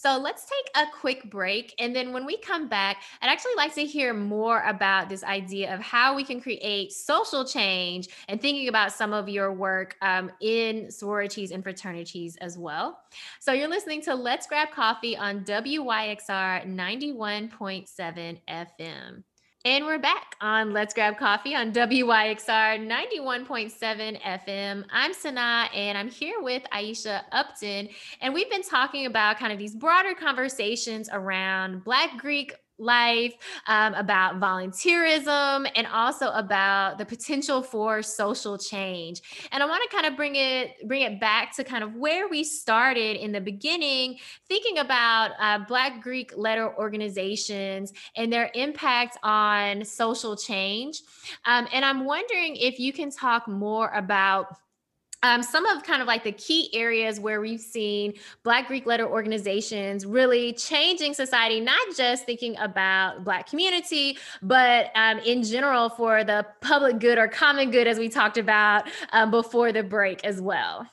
[0.00, 1.74] so let's take a quick break.
[1.78, 5.74] And then when we come back, I'd actually like to hear more about this idea
[5.74, 10.30] of how we can create social change and thinking about some of your work um,
[10.40, 12.98] in sororities and fraternities as well.
[13.40, 19.22] So you're listening to Let's Grab Coffee on WYXR 91.7 FM.
[19.66, 24.84] And we're back on Let's Grab Coffee on WYXR 91.7 FM.
[24.90, 27.90] I'm Sana and I'm here with Aisha Upton.
[28.22, 33.34] And we've been talking about kind of these broader conversations around Black Greek life,
[33.66, 39.22] um, about volunteerism, and also about the potential for social change.
[39.52, 42.28] And I want to kind of bring it bring it back to kind of where
[42.28, 44.18] we started in the beginning,
[44.48, 51.02] thinking about uh, Black Greek letter organizations and their impact on social change.
[51.44, 54.56] Um, and I'm wondering if you can talk more about
[55.22, 59.06] um, some of kind of like the key areas where we've seen Black Greek letter
[59.06, 66.24] organizations really changing society, not just thinking about Black community, but um, in general for
[66.24, 70.40] the public good or common good, as we talked about um, before the break as
[70.40, 70.86] well.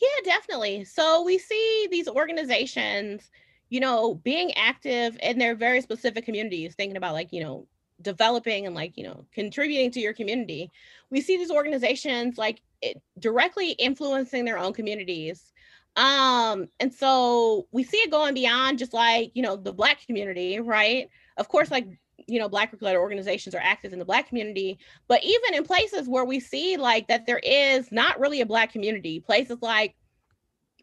[0.00, 0.84] Yeah, definitely.
[0.84, 3.30] So we see these organizations,
[3.68, 7.68] you know, being active in their very specific communities, thinking about like, you know,
[8.02, 10.70] developing and like you know contributing to your community
[11.10, 15.52] we see these organizations like it, directly influencing their own communities.
[15.96, 20.58] Um and so we see it going beyond just like you know the black community
[20.58, 21.08] right?
[21.36, 21.86] Of course like
[22.26, 24.78] you know black letter organizations are active in the black community
[25.08, 28.72] but even in places where we see like that there is not really a black
[28.72, 29.94] community places like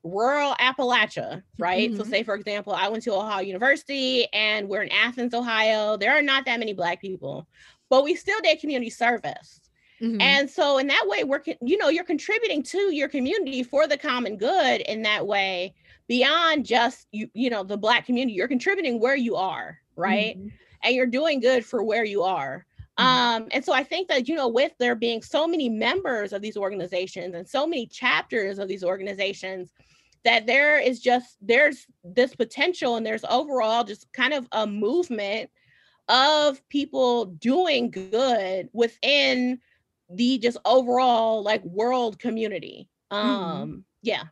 [0.03, 1.89] rural Appalachia, right?
[1.89, 1.97] Mm-hmm.
[1.99, 5.97] So, say for example, I went to Ohio University and we're in Athens, Ohio.
[5.97, 7.47] There are not that many Black people,
[7.89, 9.61] but we still did community service.
[10.01, 10.21] Mm-hmm.
[10.21, 13.97] And so, in that way, we're, you know, you're contributing to your community for the
[13.97, 15.73] common good in that way,
[16.07, 18.33] beyond just, you, you know, the Black community.
[18.33, 20.37] You're contributing where you are, right?
[20.37, 20.47] Mm-hmm.
[20.83, 22.65] And you're doing good for where you are.
[22.99, 23.43] Mm-hmm.
[23.43, 26.41] Um, and so I think that, you know, with there being so many members of
[26.41, 29.71] these organizations and so many chapters of these organizations,
[30.25, 35.49] that there is just there's this potential and there's overall just kind of a movement
[36.09, 39.59] of people doing good within
[40.09, 43.29] the just overall like world community mm-hmm.
[43.29, 44.23] um yeah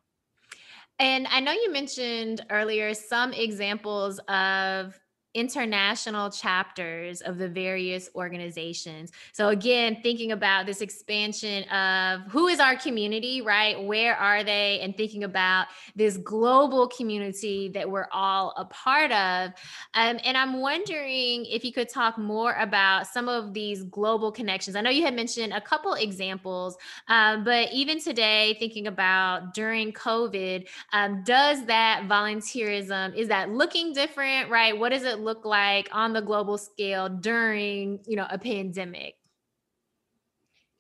[1.00, 5.00] and i know you mentioned earlier some examples of
[5.38, 9.12] international chapters of the various organizations.
[9.34, 13.82] So, again, thinking about this expansion of who is our community, right?
[13.82, 14.80] Where are they?
[14.82, 19.52] And thinking about this global community that we're all a part of.
[19.94, 24.76] Um, and I'm wondering if you could talk more about some of these global connections.
[24.76, 26.78] I know you had mentioned a couple examples,
[27.10, 33.94] um, but even today, thinking about during COVID, um, does that volunteerism, is that looking
[33.94, 34.76] different, right?
[34.76, 39.16] What does it look like on the global scale during, you know, a pandemic?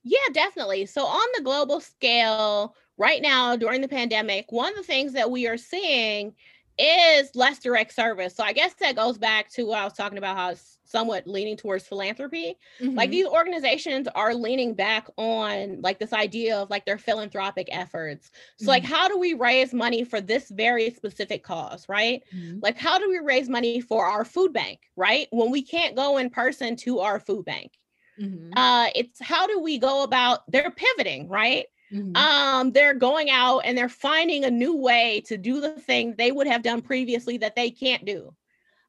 [0.03, 0.85] Yeah, definitely.
[0.85, 5.29] So on the global scale, right now during the pandemic, one of the things that
[5.29, 6.33] we are seeing
[6.79, 8.35] is less direct service.
[8.35, 10.55] So I guess that goes back to what I was talking about how
[10.87, 12.57] somewhat leaning towards philanthropy.
[12.81, 12.95] Mm-hmm.
[12.95, 18.31] Like these organizations are leaning back on like this idea of like their philanthropic efforts.
[18.57, 18.69] So mm-hmm.
[18.69, 22.23] like how do we raise money for this very specific cause, right?
[22.35, 22.59] Mm-hmm.
[22.61, 25.27] Like how do we raise money for our food bank, right?
[25.31, 27.73] When we can't go in person to our food bank.
[28.19, 28.57] Mm-hmm.
[28.57, 31.65] Uh it's how do we go about they're pivoting, right?
[31.93, 32.15] Mm-hmm.
[32.17, 36.31] Um, they're going out and they're finding a new way to do the thing they
[36.31, 38.33] would have done previously that they can't do.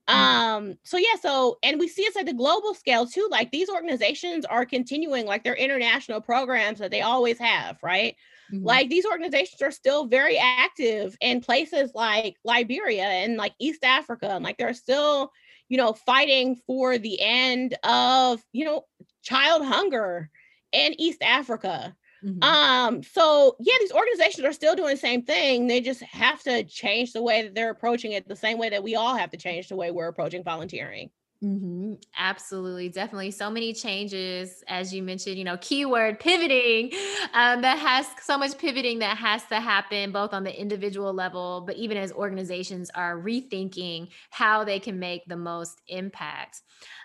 [0.08, 0.20] Mm-hmm.
[0.20, 3.28] Um, so yeah, so and we see it's at the global scale too.
[3.30, 8.16] Like these organizations are continuing like their international programs that they always have, right?
[8.52, 8.64] Mm-hmm.
[8.64, 14.30] Like these organizations are still very active in places like Liberia and like East Africa,
[14.30, 15.30] and like they're still,
[15.68, 18.84] you know, fighting for the end of, you know,
[19.22, 20.30] child hunger
[20.72, 21.94] in East Africa.
[22.24, 22.42] Mm-hmm.
[22.42, 25.66] Um, so yeah, these organizations are still doing the same thing.
[25.66, 28.82] They just have to change the way that they're approaching it, the same way that
[28.82, 31.10] we all have to change the way we're approaching volunteering.
[31.42, 31.94] Mm-hmm.
[32.16, 33.30] Absolutely, definitely.
[33.30, 36.90] So many changes, as you mentioned, you know, keyword pivoting.
[37.32, 41.62] Um, that has so much pivoting that has to happen both on the individual level,
[41.64, 46.62] but even as organizations are rethinking how they can make the most impact.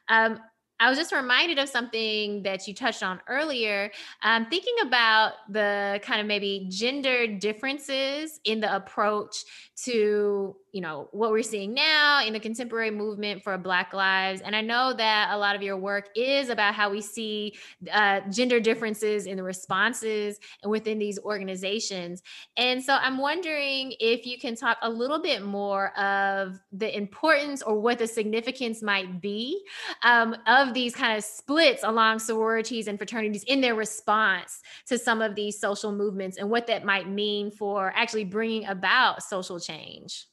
[0.07, 0.39] Um,
[0.79, 3.91] I was just reminded of something that you touched on earlier.
[4.21, 9.43] Um, thinking about the kind of maybe gender differences in the approach
[9.85, 14.41] to you know what we're seeing now in the contemporary movement for black lives.
[14.41, 17.53] And i know that a lot of your work is about how we see
[17.91, 22.23] uh, gender differences in the responses and within these organizations.
[22.57, 27.61] And so i'm wondering if you can talk a little bit more of the importance
[27.61, 29.63] or what the significance might be
[30.03, 35.21] um, of these kind of splits along sororities and fraternities in their response to some
[35.21, 40.25] of these social movements and what that might mean for actually bringing about social change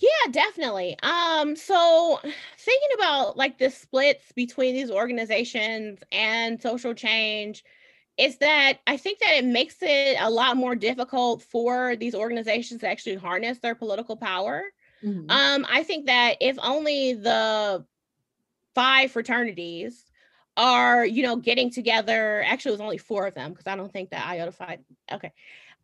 [0.00, 0.96] yeah, definitely.
[1.02, 2.18] Um, so
[2.58, 7.64] thinking about like the splits between these organizations and social change
[8.16, 12.80] is that I think that it makes it a lot more difficult for these organizations
[12.80, 14.64] to actually harness their political power.
[15.04, 15.30] Mm-hmm.
[15.30, 17.84] Um, I think that if only the
[18.74, 20.04] five fraternities
[20.56, 23.92] are, you know, getting together, actually it was only four of them because I don't
[23.92, 24.78] think that Iota Phi.
[25.12, 25.32] Okay.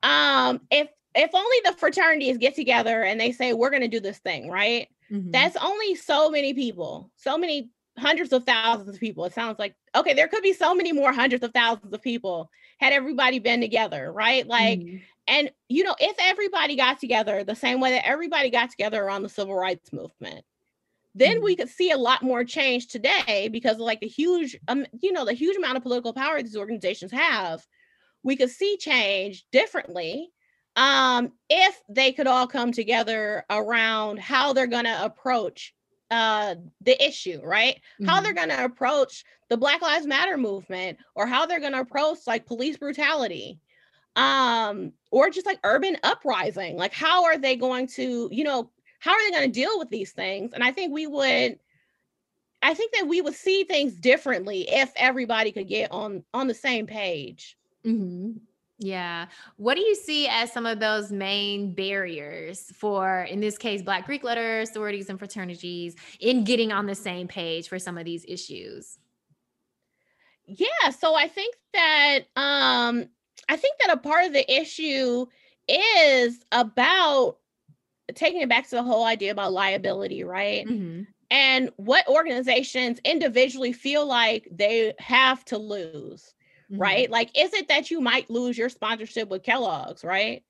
[0.02, 4.00] Um, if if only the fraternities get together and they say we're going to do
[4.00, 4.88] this thing, right?
[5.10, 5.30] Mm-hmm.
[5.30, 9.24] That's only so many people, so many hundreds of thousands of people.
[9.24, 12.50] It sounds like okay, there could be so many more hundreds of thousands of people
[12.78, 14.46] had everybody been together, right?
[14.46, 14.96] Like, mm-hmm.
[15.28, 19.22] and you know, if everybody got together the same way that everybody got together around
[19.22, 20.44] the civil rights movement,
[21.14, 21.44] then mm-hmm.
[21.44, 25.12] we could see a lot more change today because of like the huge, um, you
[25.12, 27.64] know, the huge amount of political power these organizations have.
[28.22, 30.30] We could see change differently
[30.76, 35.74] um, if they could all come together around how they're going to approach
[36.10, 37.76] uh, the issue, right?
[37.76, 38.06] Mm-hmm.
[38.06, 41.80] How they're going to approach the Black Lives Matter movement or how they're going to
[41.80, 43.60] approach like police brutality
[44.16, 49.12] um or just like urban uprising like how are they going to you know how
[49.12, 51.58] are they going to deal with these things and i think we would
[52.62, 56.54] i think that we would see things differently if everybody could get on on the
[56.54, 57.56] same page
[57.86, 58.32] mm-hmm.
[58.82, 59.26] Yeah.
[59.56, 64.06] What do you see as some of those main barriers for, in this case, Black
[64.06, 68.24] Greek letter sororities and fraternities in getting on the same page for some of these
[68.26, 68.98] issues?
[70.46, 70.90] Yeah.
[70.98, 73.06] So I think that, um,
[73.48, 75.26] I think that a part of the issue
[75.68, 77.36] is about
[78.14, 80.66] taking it back to the whole idea about liability, right?
[80.66, 81.02] Mm-hmm.
[81.30, 86.34] And what organizations individually feel like they have to lose
[86.72, 86.80] mm-hmm.
[86.80, 87.10] right?
[87.10, 90.42] Like, is it that you might lose your sponsorship with Kellogg's, right?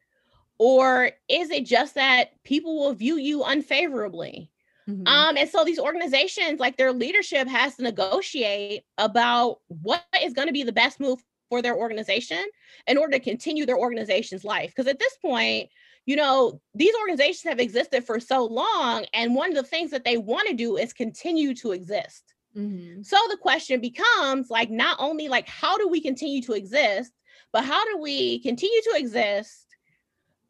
[0.58, 4.50] Or is it just that people will view you unfavorably?
[4.88, 5.06] Mm-hmm.
[5.06, 10.48] Um, and so these organizations, like their leadership, has to negotiate about what is going
[10.48, 12.44] to be the best move for their organization
[12.86, 14.72] in order to continue their organization's life.
[14.74, 15.68] Because at this point,
[16.06, 20.04] you know, these organizations have existed for so long, and one of the things that
[20.04, 22.31] they want to do is continue to exist.
[22.56, 23.02] Mm-hmm.
[23.02, 27.12] So the question becomes like, not only like, how do we continue to exist,
[27.52, 29.66] but how do we continue to exist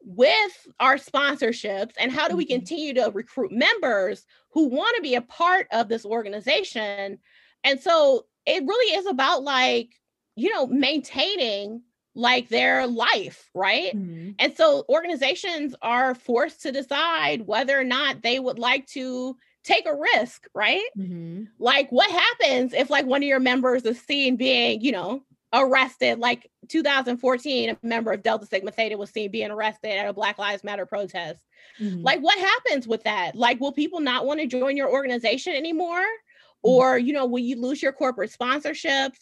[0.05, 2.55] with our sponsorships and how do we mm-hmm.
[2.55, 7.19] continue to recruit members who want to be a part of this organization?
[7.65, 9.91] And so it really is about like,
[10.35, 11.83] you know, maintaining
[12.15, 13.97] like their life, right?
[13.97, 14.33] Mm-hmm.
[14.39, 19.87] And so organizations are forced to decide whether or not they would like to take
[19.87, 20.87] a risk, right?
[20.99, 21.45] Mm-hmm.
[21.59, 26.19] Like, what happens if like one of your members is seen being, you know, arrested?
[26.19, 30.39] Like 2014, a member of Delta Sigma Theta was seen being arrested at a Black
[30.39, 31.43] Lives Matter protest.
[31.81, 32.03] Mm-hmm.
[32.03, 33.35] Like, what happens with that?
[33.35, 36.01] Like, will people not want to join your organization anymore?
[36.01, 36.71] Mm-hmm.
[36.71, 39.19] Or, you know, will you lose your corporate sponsorships?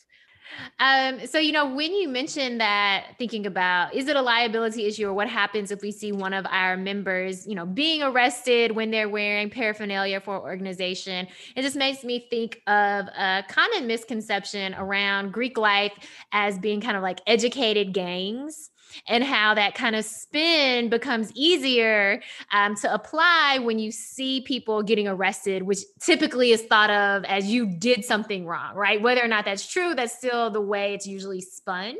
[0.78, 5.08] Um, so you know, when you mentioned that, thinking about is it a liability issue
[5.08, 8.90] or what happens if we see one of our members, you know, being arrested when
[8.90, 11.26] they're wearing paraphernalia for organization,
[11.56, 15.92] it just makes me think of a common misconception around Greek life
[16.32, 18.70] as being kind of like educated gangs
[19.08, 22.22] and how that kind of spin becomes easier
[22.52, 27.46] um, to apply when you see people getting arrested, which typically is thought of as
[27.46, 29.00] you did something wrong, right?
[29.00, 31.96] Whether or not that's true, that's still the way it's usually spun.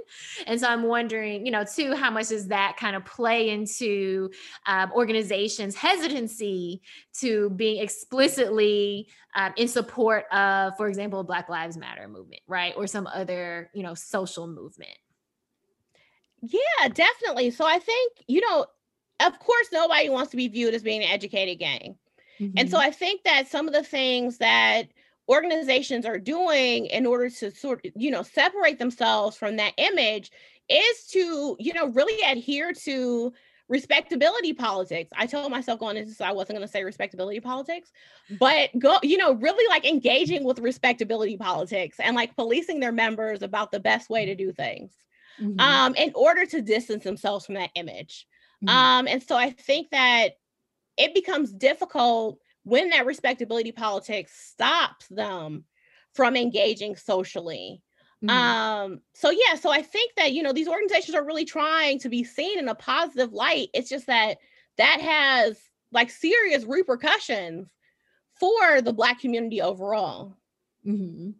[0.46, 4.30] And so I'm wondering, you know, too, how much does that kind of play into
[4.66, 6.82] um, organizations' hesitancy
[7.20, 12.74] to being explicitly um, in support of, for example, Black Lives Matter movement, right?
[12.76, 14.96] Or some other, you know, social movement.
[16.42, 17.50] Yeah, definitely.
[17.50, 18.66] So I think, you know,
[19.20, 21.96] of course, nobody wants to be viewed as being an educated gang.
[22.40, 22.54] Mm-hmm.
[22.56, 22.88] And so mm-hmm.
[22.88, 24.88] I think that some of the things that
[25.28, 30.30] organizations are doing in order to sort of, you know, separate themselves from that image
[30.68, 33.32] is to, you know, really adhere to
[33.68, 35.12] respectability politics.
[35.16, 37.92] I told myself going into this, I wasn't going to say respectability politics,
[38.40, 43.42] but go, you know, really like engaging with respectability politics and like policing their members
[43.42, 44.92] about the best way to do things
[45.40, 45.60] mm-hmm.
[45.60, 48.26] um, in order to distance themselves from that image.
[48.64, 48.76] Mm-hmm.
[48.76, 50.30] Um, and so I think that
[50.96, 55.64] it becomes difficult when that respectability politics stops them
[56.14, 57.82] from engaging socially.
[58.22, 58.36] Mm-hmm.
[58.36, 62.08] Um, so yeah, so I think that you know these organizations are really trying to
[62.08, 63.68] be seen in a positive light.
[63.72, 64.38] It's just that
[64.76, 65.58] that has
[65.92, 67.68] like serious repercussions
[68.38, 70.36] for the black community overall.
[70.86, 71.30] Mm-hmm.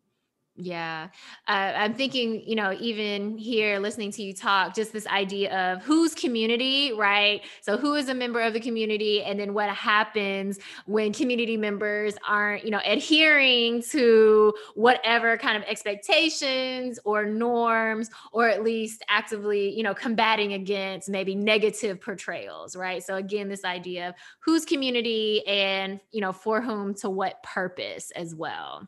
[0.63, 1.09] Yeah.
[1.49, 5.83] Uh, I'm thinking, you know, even here listening to you talk, just this idea of
[5.83, 7.41] whose community, right?
[7.63, 9.23] So, who is a member of the community?
[9.23, 15.63] And then what happens when community members aren't, you know, adhering to whatever kind of
[15.63, 23.03] expectations or norms, or at least actively, you know, combating against maybe negative portrayals, right?
[23.03, 28.11] So, again, this idea of whose community and, you know, for whom to what purpose
[28.11, 28.87] as well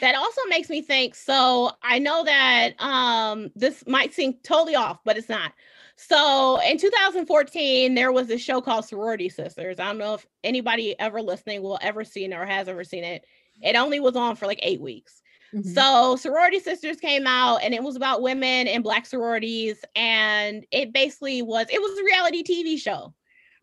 [0.00, 4.98] that also makes me think so i know that um this might seem totally off
[5.04, 5.52] but it's not.
[5.96, 9.80] So in 2014 there was a show called sorority sisters.
[9.80, 13.24] I don't know if anybody ever listening will ever seen or has ever seen it.
[13.62, 15.22] It only was on for like eight weeks.
[15.54, 15.70] Mm-hmm.
[15.70, 20.92] so sorority sisters came out and it was about women in black sororities and it
[20.92, 23.14] basically was it was a reality tv show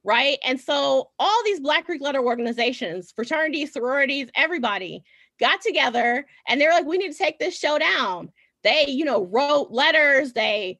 [0.05, 0.37] right?
[0.45, 5.03] And so all these black greek letter organizations fraternities sororities everybody
[5.43, 8.31] got together and they're like, we need to take this show down.
[8.63, 10.31] They, you know, wrote letters.
[10.31, 10.79] They,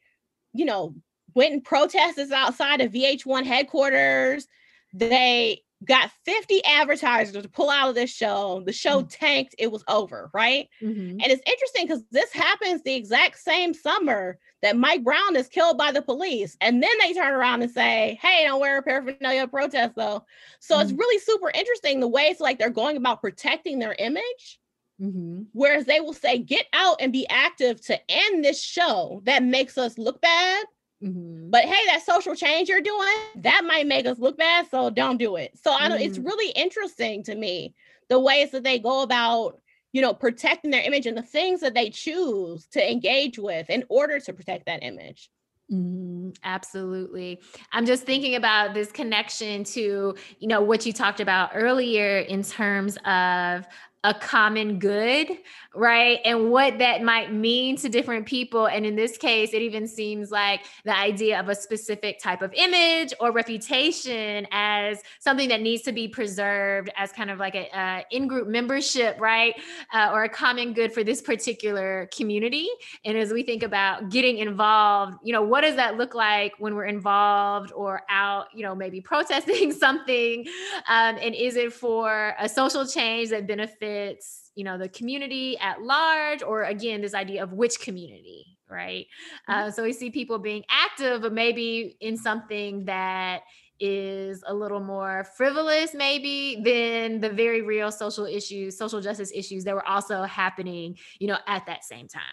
[0.53, 0.95] you know,
[1.35, 4.47] went and protested outside of VH1 headquarters.
[4.93, 8.61] They got 50 advertisers to pull out of this show.
[8.65, 9.07] The show mm-hmm.
[9.07, 9.55] tanked.
[9.57, 10.69] It was over, right?
[10.81, 11.19] Mm-hmm.
[11.19, 15.77] And it's interesting because this happens the exact same summer that Mike Brown is killed
[15.77, 16.55] by the police.
[16.61, 20.25] And then they turn around and say, hey, don't wear a paraphernalia protest though.
[20.59, 20.83] So mm-hmm.
[20.83, 24.59] it's really super interesting the way it's like they're going about protecting their image.
[25.01, 25.43] Mm-hmm.
[25.51, 29.77] Whereas they will say, get out and be active to end this show that makes
[29.77, 30.65] us look bad.
[31.03, 31.49] Mm-hmm.
[31.49, 34.69] But hey, that social change you're doing, that might make us look bad.
[34.69, 35.57] So don't do it.
[35.61, 36.27] So I don't, it's mm-hmm.
[36.27, 37.75] really interesting to me
[38.09, 39.59] the ways that they go about
[39.93, 43.85] you know, protecting their image and the things that they choose to engage with in
[43.89, 45.29] order to protect that image.
[45.71, 47.39] Mm, absolutely.
[47.71, 52.43] I'm just thinking about this connection to, you know, what you talked about earlier in
[52.43, 53.65] terms of
[54.05, 55.29] a common good,
[55.73, 56.19] right?
[56.25, 58.67] And what that might mean to different people.
[58.67, 62.53] And in this case, it even seems like the idea of a specific type of
[62.53, 67.69] image or reputation as something that needs to be preserved as kind of like a
[67.77, 69.55] uh, in-group membership, right?
[69.93, 72.67] Uh, or a common good for this particular community.
[73.05, 76.75] And as we think about getting involved, you know, what does that look like when
[76.75, 80.45] we're involved or out, you know, maybe protesting something?
[80.89, 85.57] Um, and is it for a social change that benefits it's you know the community
[85.59, 89.05] at large or again this idea of which community right?
[89.49, 89.67] Mm-hmm.
[89.67, 93.41] uh, so we see people being active but maybe in something that
[93.79, 99.63] is a little more frivolous maybe than the very real social issues social justice issues
[99.63, 102.23] that were also happening you know at that same time.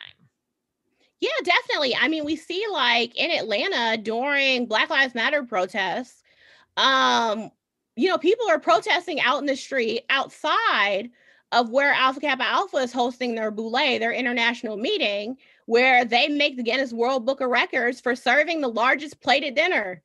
[1.20, 1.94] Yeah definitely.
[1.96, 6.22] I mean we see like in atlanta during black lives matter protests
[6.76, 7.50] um
[7.96, 11.10] you know people are protesting out in the street outside
[11.52, 15.36] of where Alpha Kappa Alpha is hosting their Boule, their international meeting,
[15.66, 20.02] where they make the Guinness World Book of Records for serving the largest plated dinner.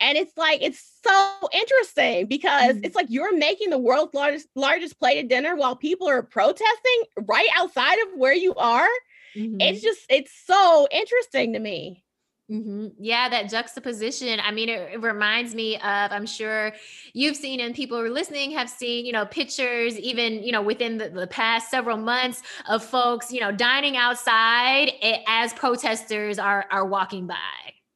[0.00, 2.84] And it's like it's so interesting because mm-hmm.
[2.84, 7.48] it's like you're making the world's largest largest plated dinner while people are protesting right
[7.56, 8.88] outside of where you are.
[9.36, 9.60] Mm-hmm.
[9.60, 12.03] It's just it's so interesting to me.
[12.50, 12.88] Mm-hmm.
[12.98, 14.38] Yeah, that juxtaposition.
[14.38, 16.74] I mean, it, it, reminds me of, I'm sure
[17.14, 20.60] you've seen and people who are listening have seen, you know, pictures, even, you know,
[20.60, 24.92] within the, the past several months of folks, you know, dining outside
[25.26, 27.36] as protesters are, are walking by,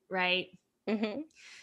[0.09, 0.47] right?
[0.89, 1.21] Mm-hmm.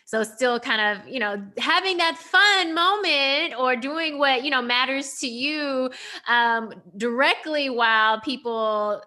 [0.08, 4.62] So still kind of, you know, having that fun moment or doing what, you know,
[4.62, 5.90] matters to you
[6.28, 9.02] um, directly while people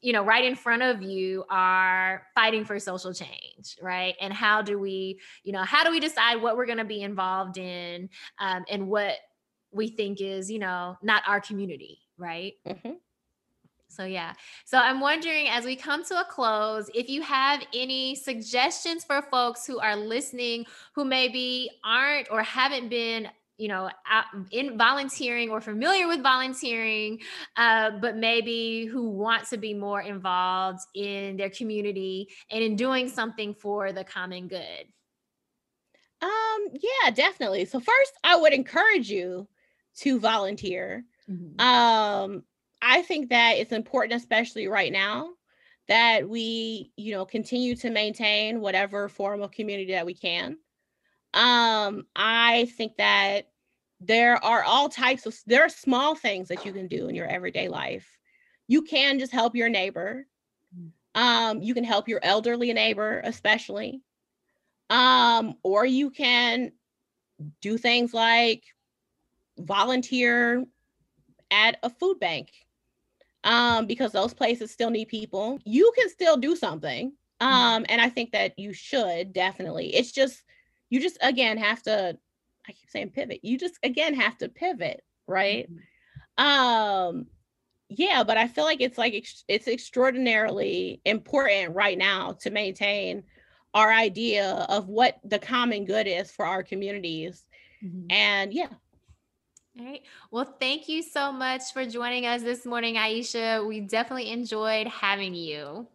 [0.00, 4.62] you know right in front of you are fighting for social change right and how
[4.62, 8.08] do we you know how do we decide what we're going to be involved in
[8.38, 9.14] um, and what
[9.72, 12.92] we think is you know not our community right mm-hmm.
[13.88, 14.34] So, yeah.
[14.66, 19.22] So, I'm wondering as we come to a close, if you have any suggestions for
[19.22, 23.28] folks who are listening who maybe aren't or haven't been
[23.58, 23.90] you know
[24.50, 27.18] in volunteering or familiar with volunteering
[27.56, 33.08] uh, but maybe who want to be more involved in their community and in doing
[33.08, 34.86] something for the common good?
[36.22, 37.64] Um yeah definitely.
[37.64, 39.48] So first i would encourage you
[39.98, 41.04] to volunteer.
[41.28, 41.60] Mm-hmm.
[41.60, 42.44] um
[42.80, 45.30] i think that it's important especially right now
[45.88, 50.56] that we you know continue to maintain whatever form of community that we can
[51.36, 53.48] um i think that
[54.00, 57.26] there are all types of there are small things that you can do in your
[57.26, 58.18] everyday life
[58.66, 60.26] you can just help your neighbor
[60.76, 60.90] mm.
[61.14, 64.00] um you can help your elderly neighbor especially
[64.90, 66.72] um or you can
[67.60, 68.64] do things like
[69.58, 70.64] volunteer
[71.50, 72.50] at a food bank
[73.46, 75.58] um, because those places still need people.
[75.64, 77.12] You can still do something.
[77.40, 77.52] Mm-hmm.
[77.52, 79.94] Um, and I think that you should definitely.
[79.94, 80.42] It's just
[80.90, 82.18] you just again have to
[82.68, 83.40] I keep saying pivot.
[83.42, 85.68] You just again have to pivot, right?
[85.70, 86.44] Mm-hmm.
[86.44, 87.26] Um
[87.88, 89.14] yeah, but I feel like it's like
[89.48, 93.22] it's extraordinarily important right now to maintain
[93.74, 97.44] our idea of what the common good is for our communities.
[97.84, 98.06] Mm-hmm.
[98.10, 98.68] And yeah.
[99.78, 100.02] All right.
[100.30, 103.66] Well, thank you so much for joining us this morning, Aisha.
[103.66, 105.86] We definitely enjoyed having you.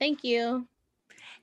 [0.00, 0.66] Thank you.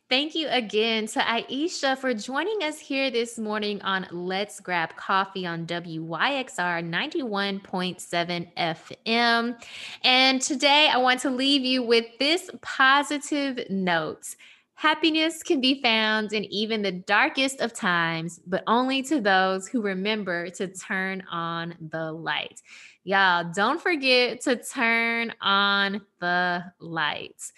[0.08, 5.48] Thank you again to Aisha for joining us here this morning on Let's Grab Coffee
[5.48, 9.56] on WYXR 91.7 FM.
[10.04, 14.36] And today I want to leave you with this positive note.
[14.76, 19.82] Happiness can be found in even the darkest of times, but only to those who
[19.82, 22.62] remember to turn on the light.
[23.06, 27.54] Y'all, don't forget to turn on the lights.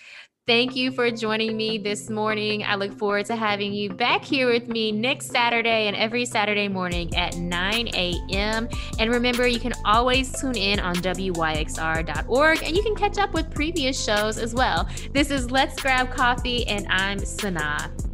[0.47, 2.63] Thank you for joining me this morning.
[2.63, 6.69] I look forward to having you back here with me next Saturday and every Saturday
[6.69, 8.69] morning at 9 a.m.
[8.97, 13.53] And remember, you can always tune in on WYXR.org and you can catch up with
[13.53, 14.87] previous shows as well.
[15.11, 18.06] This is Let's Grab Coffee, and I'm Sanaa.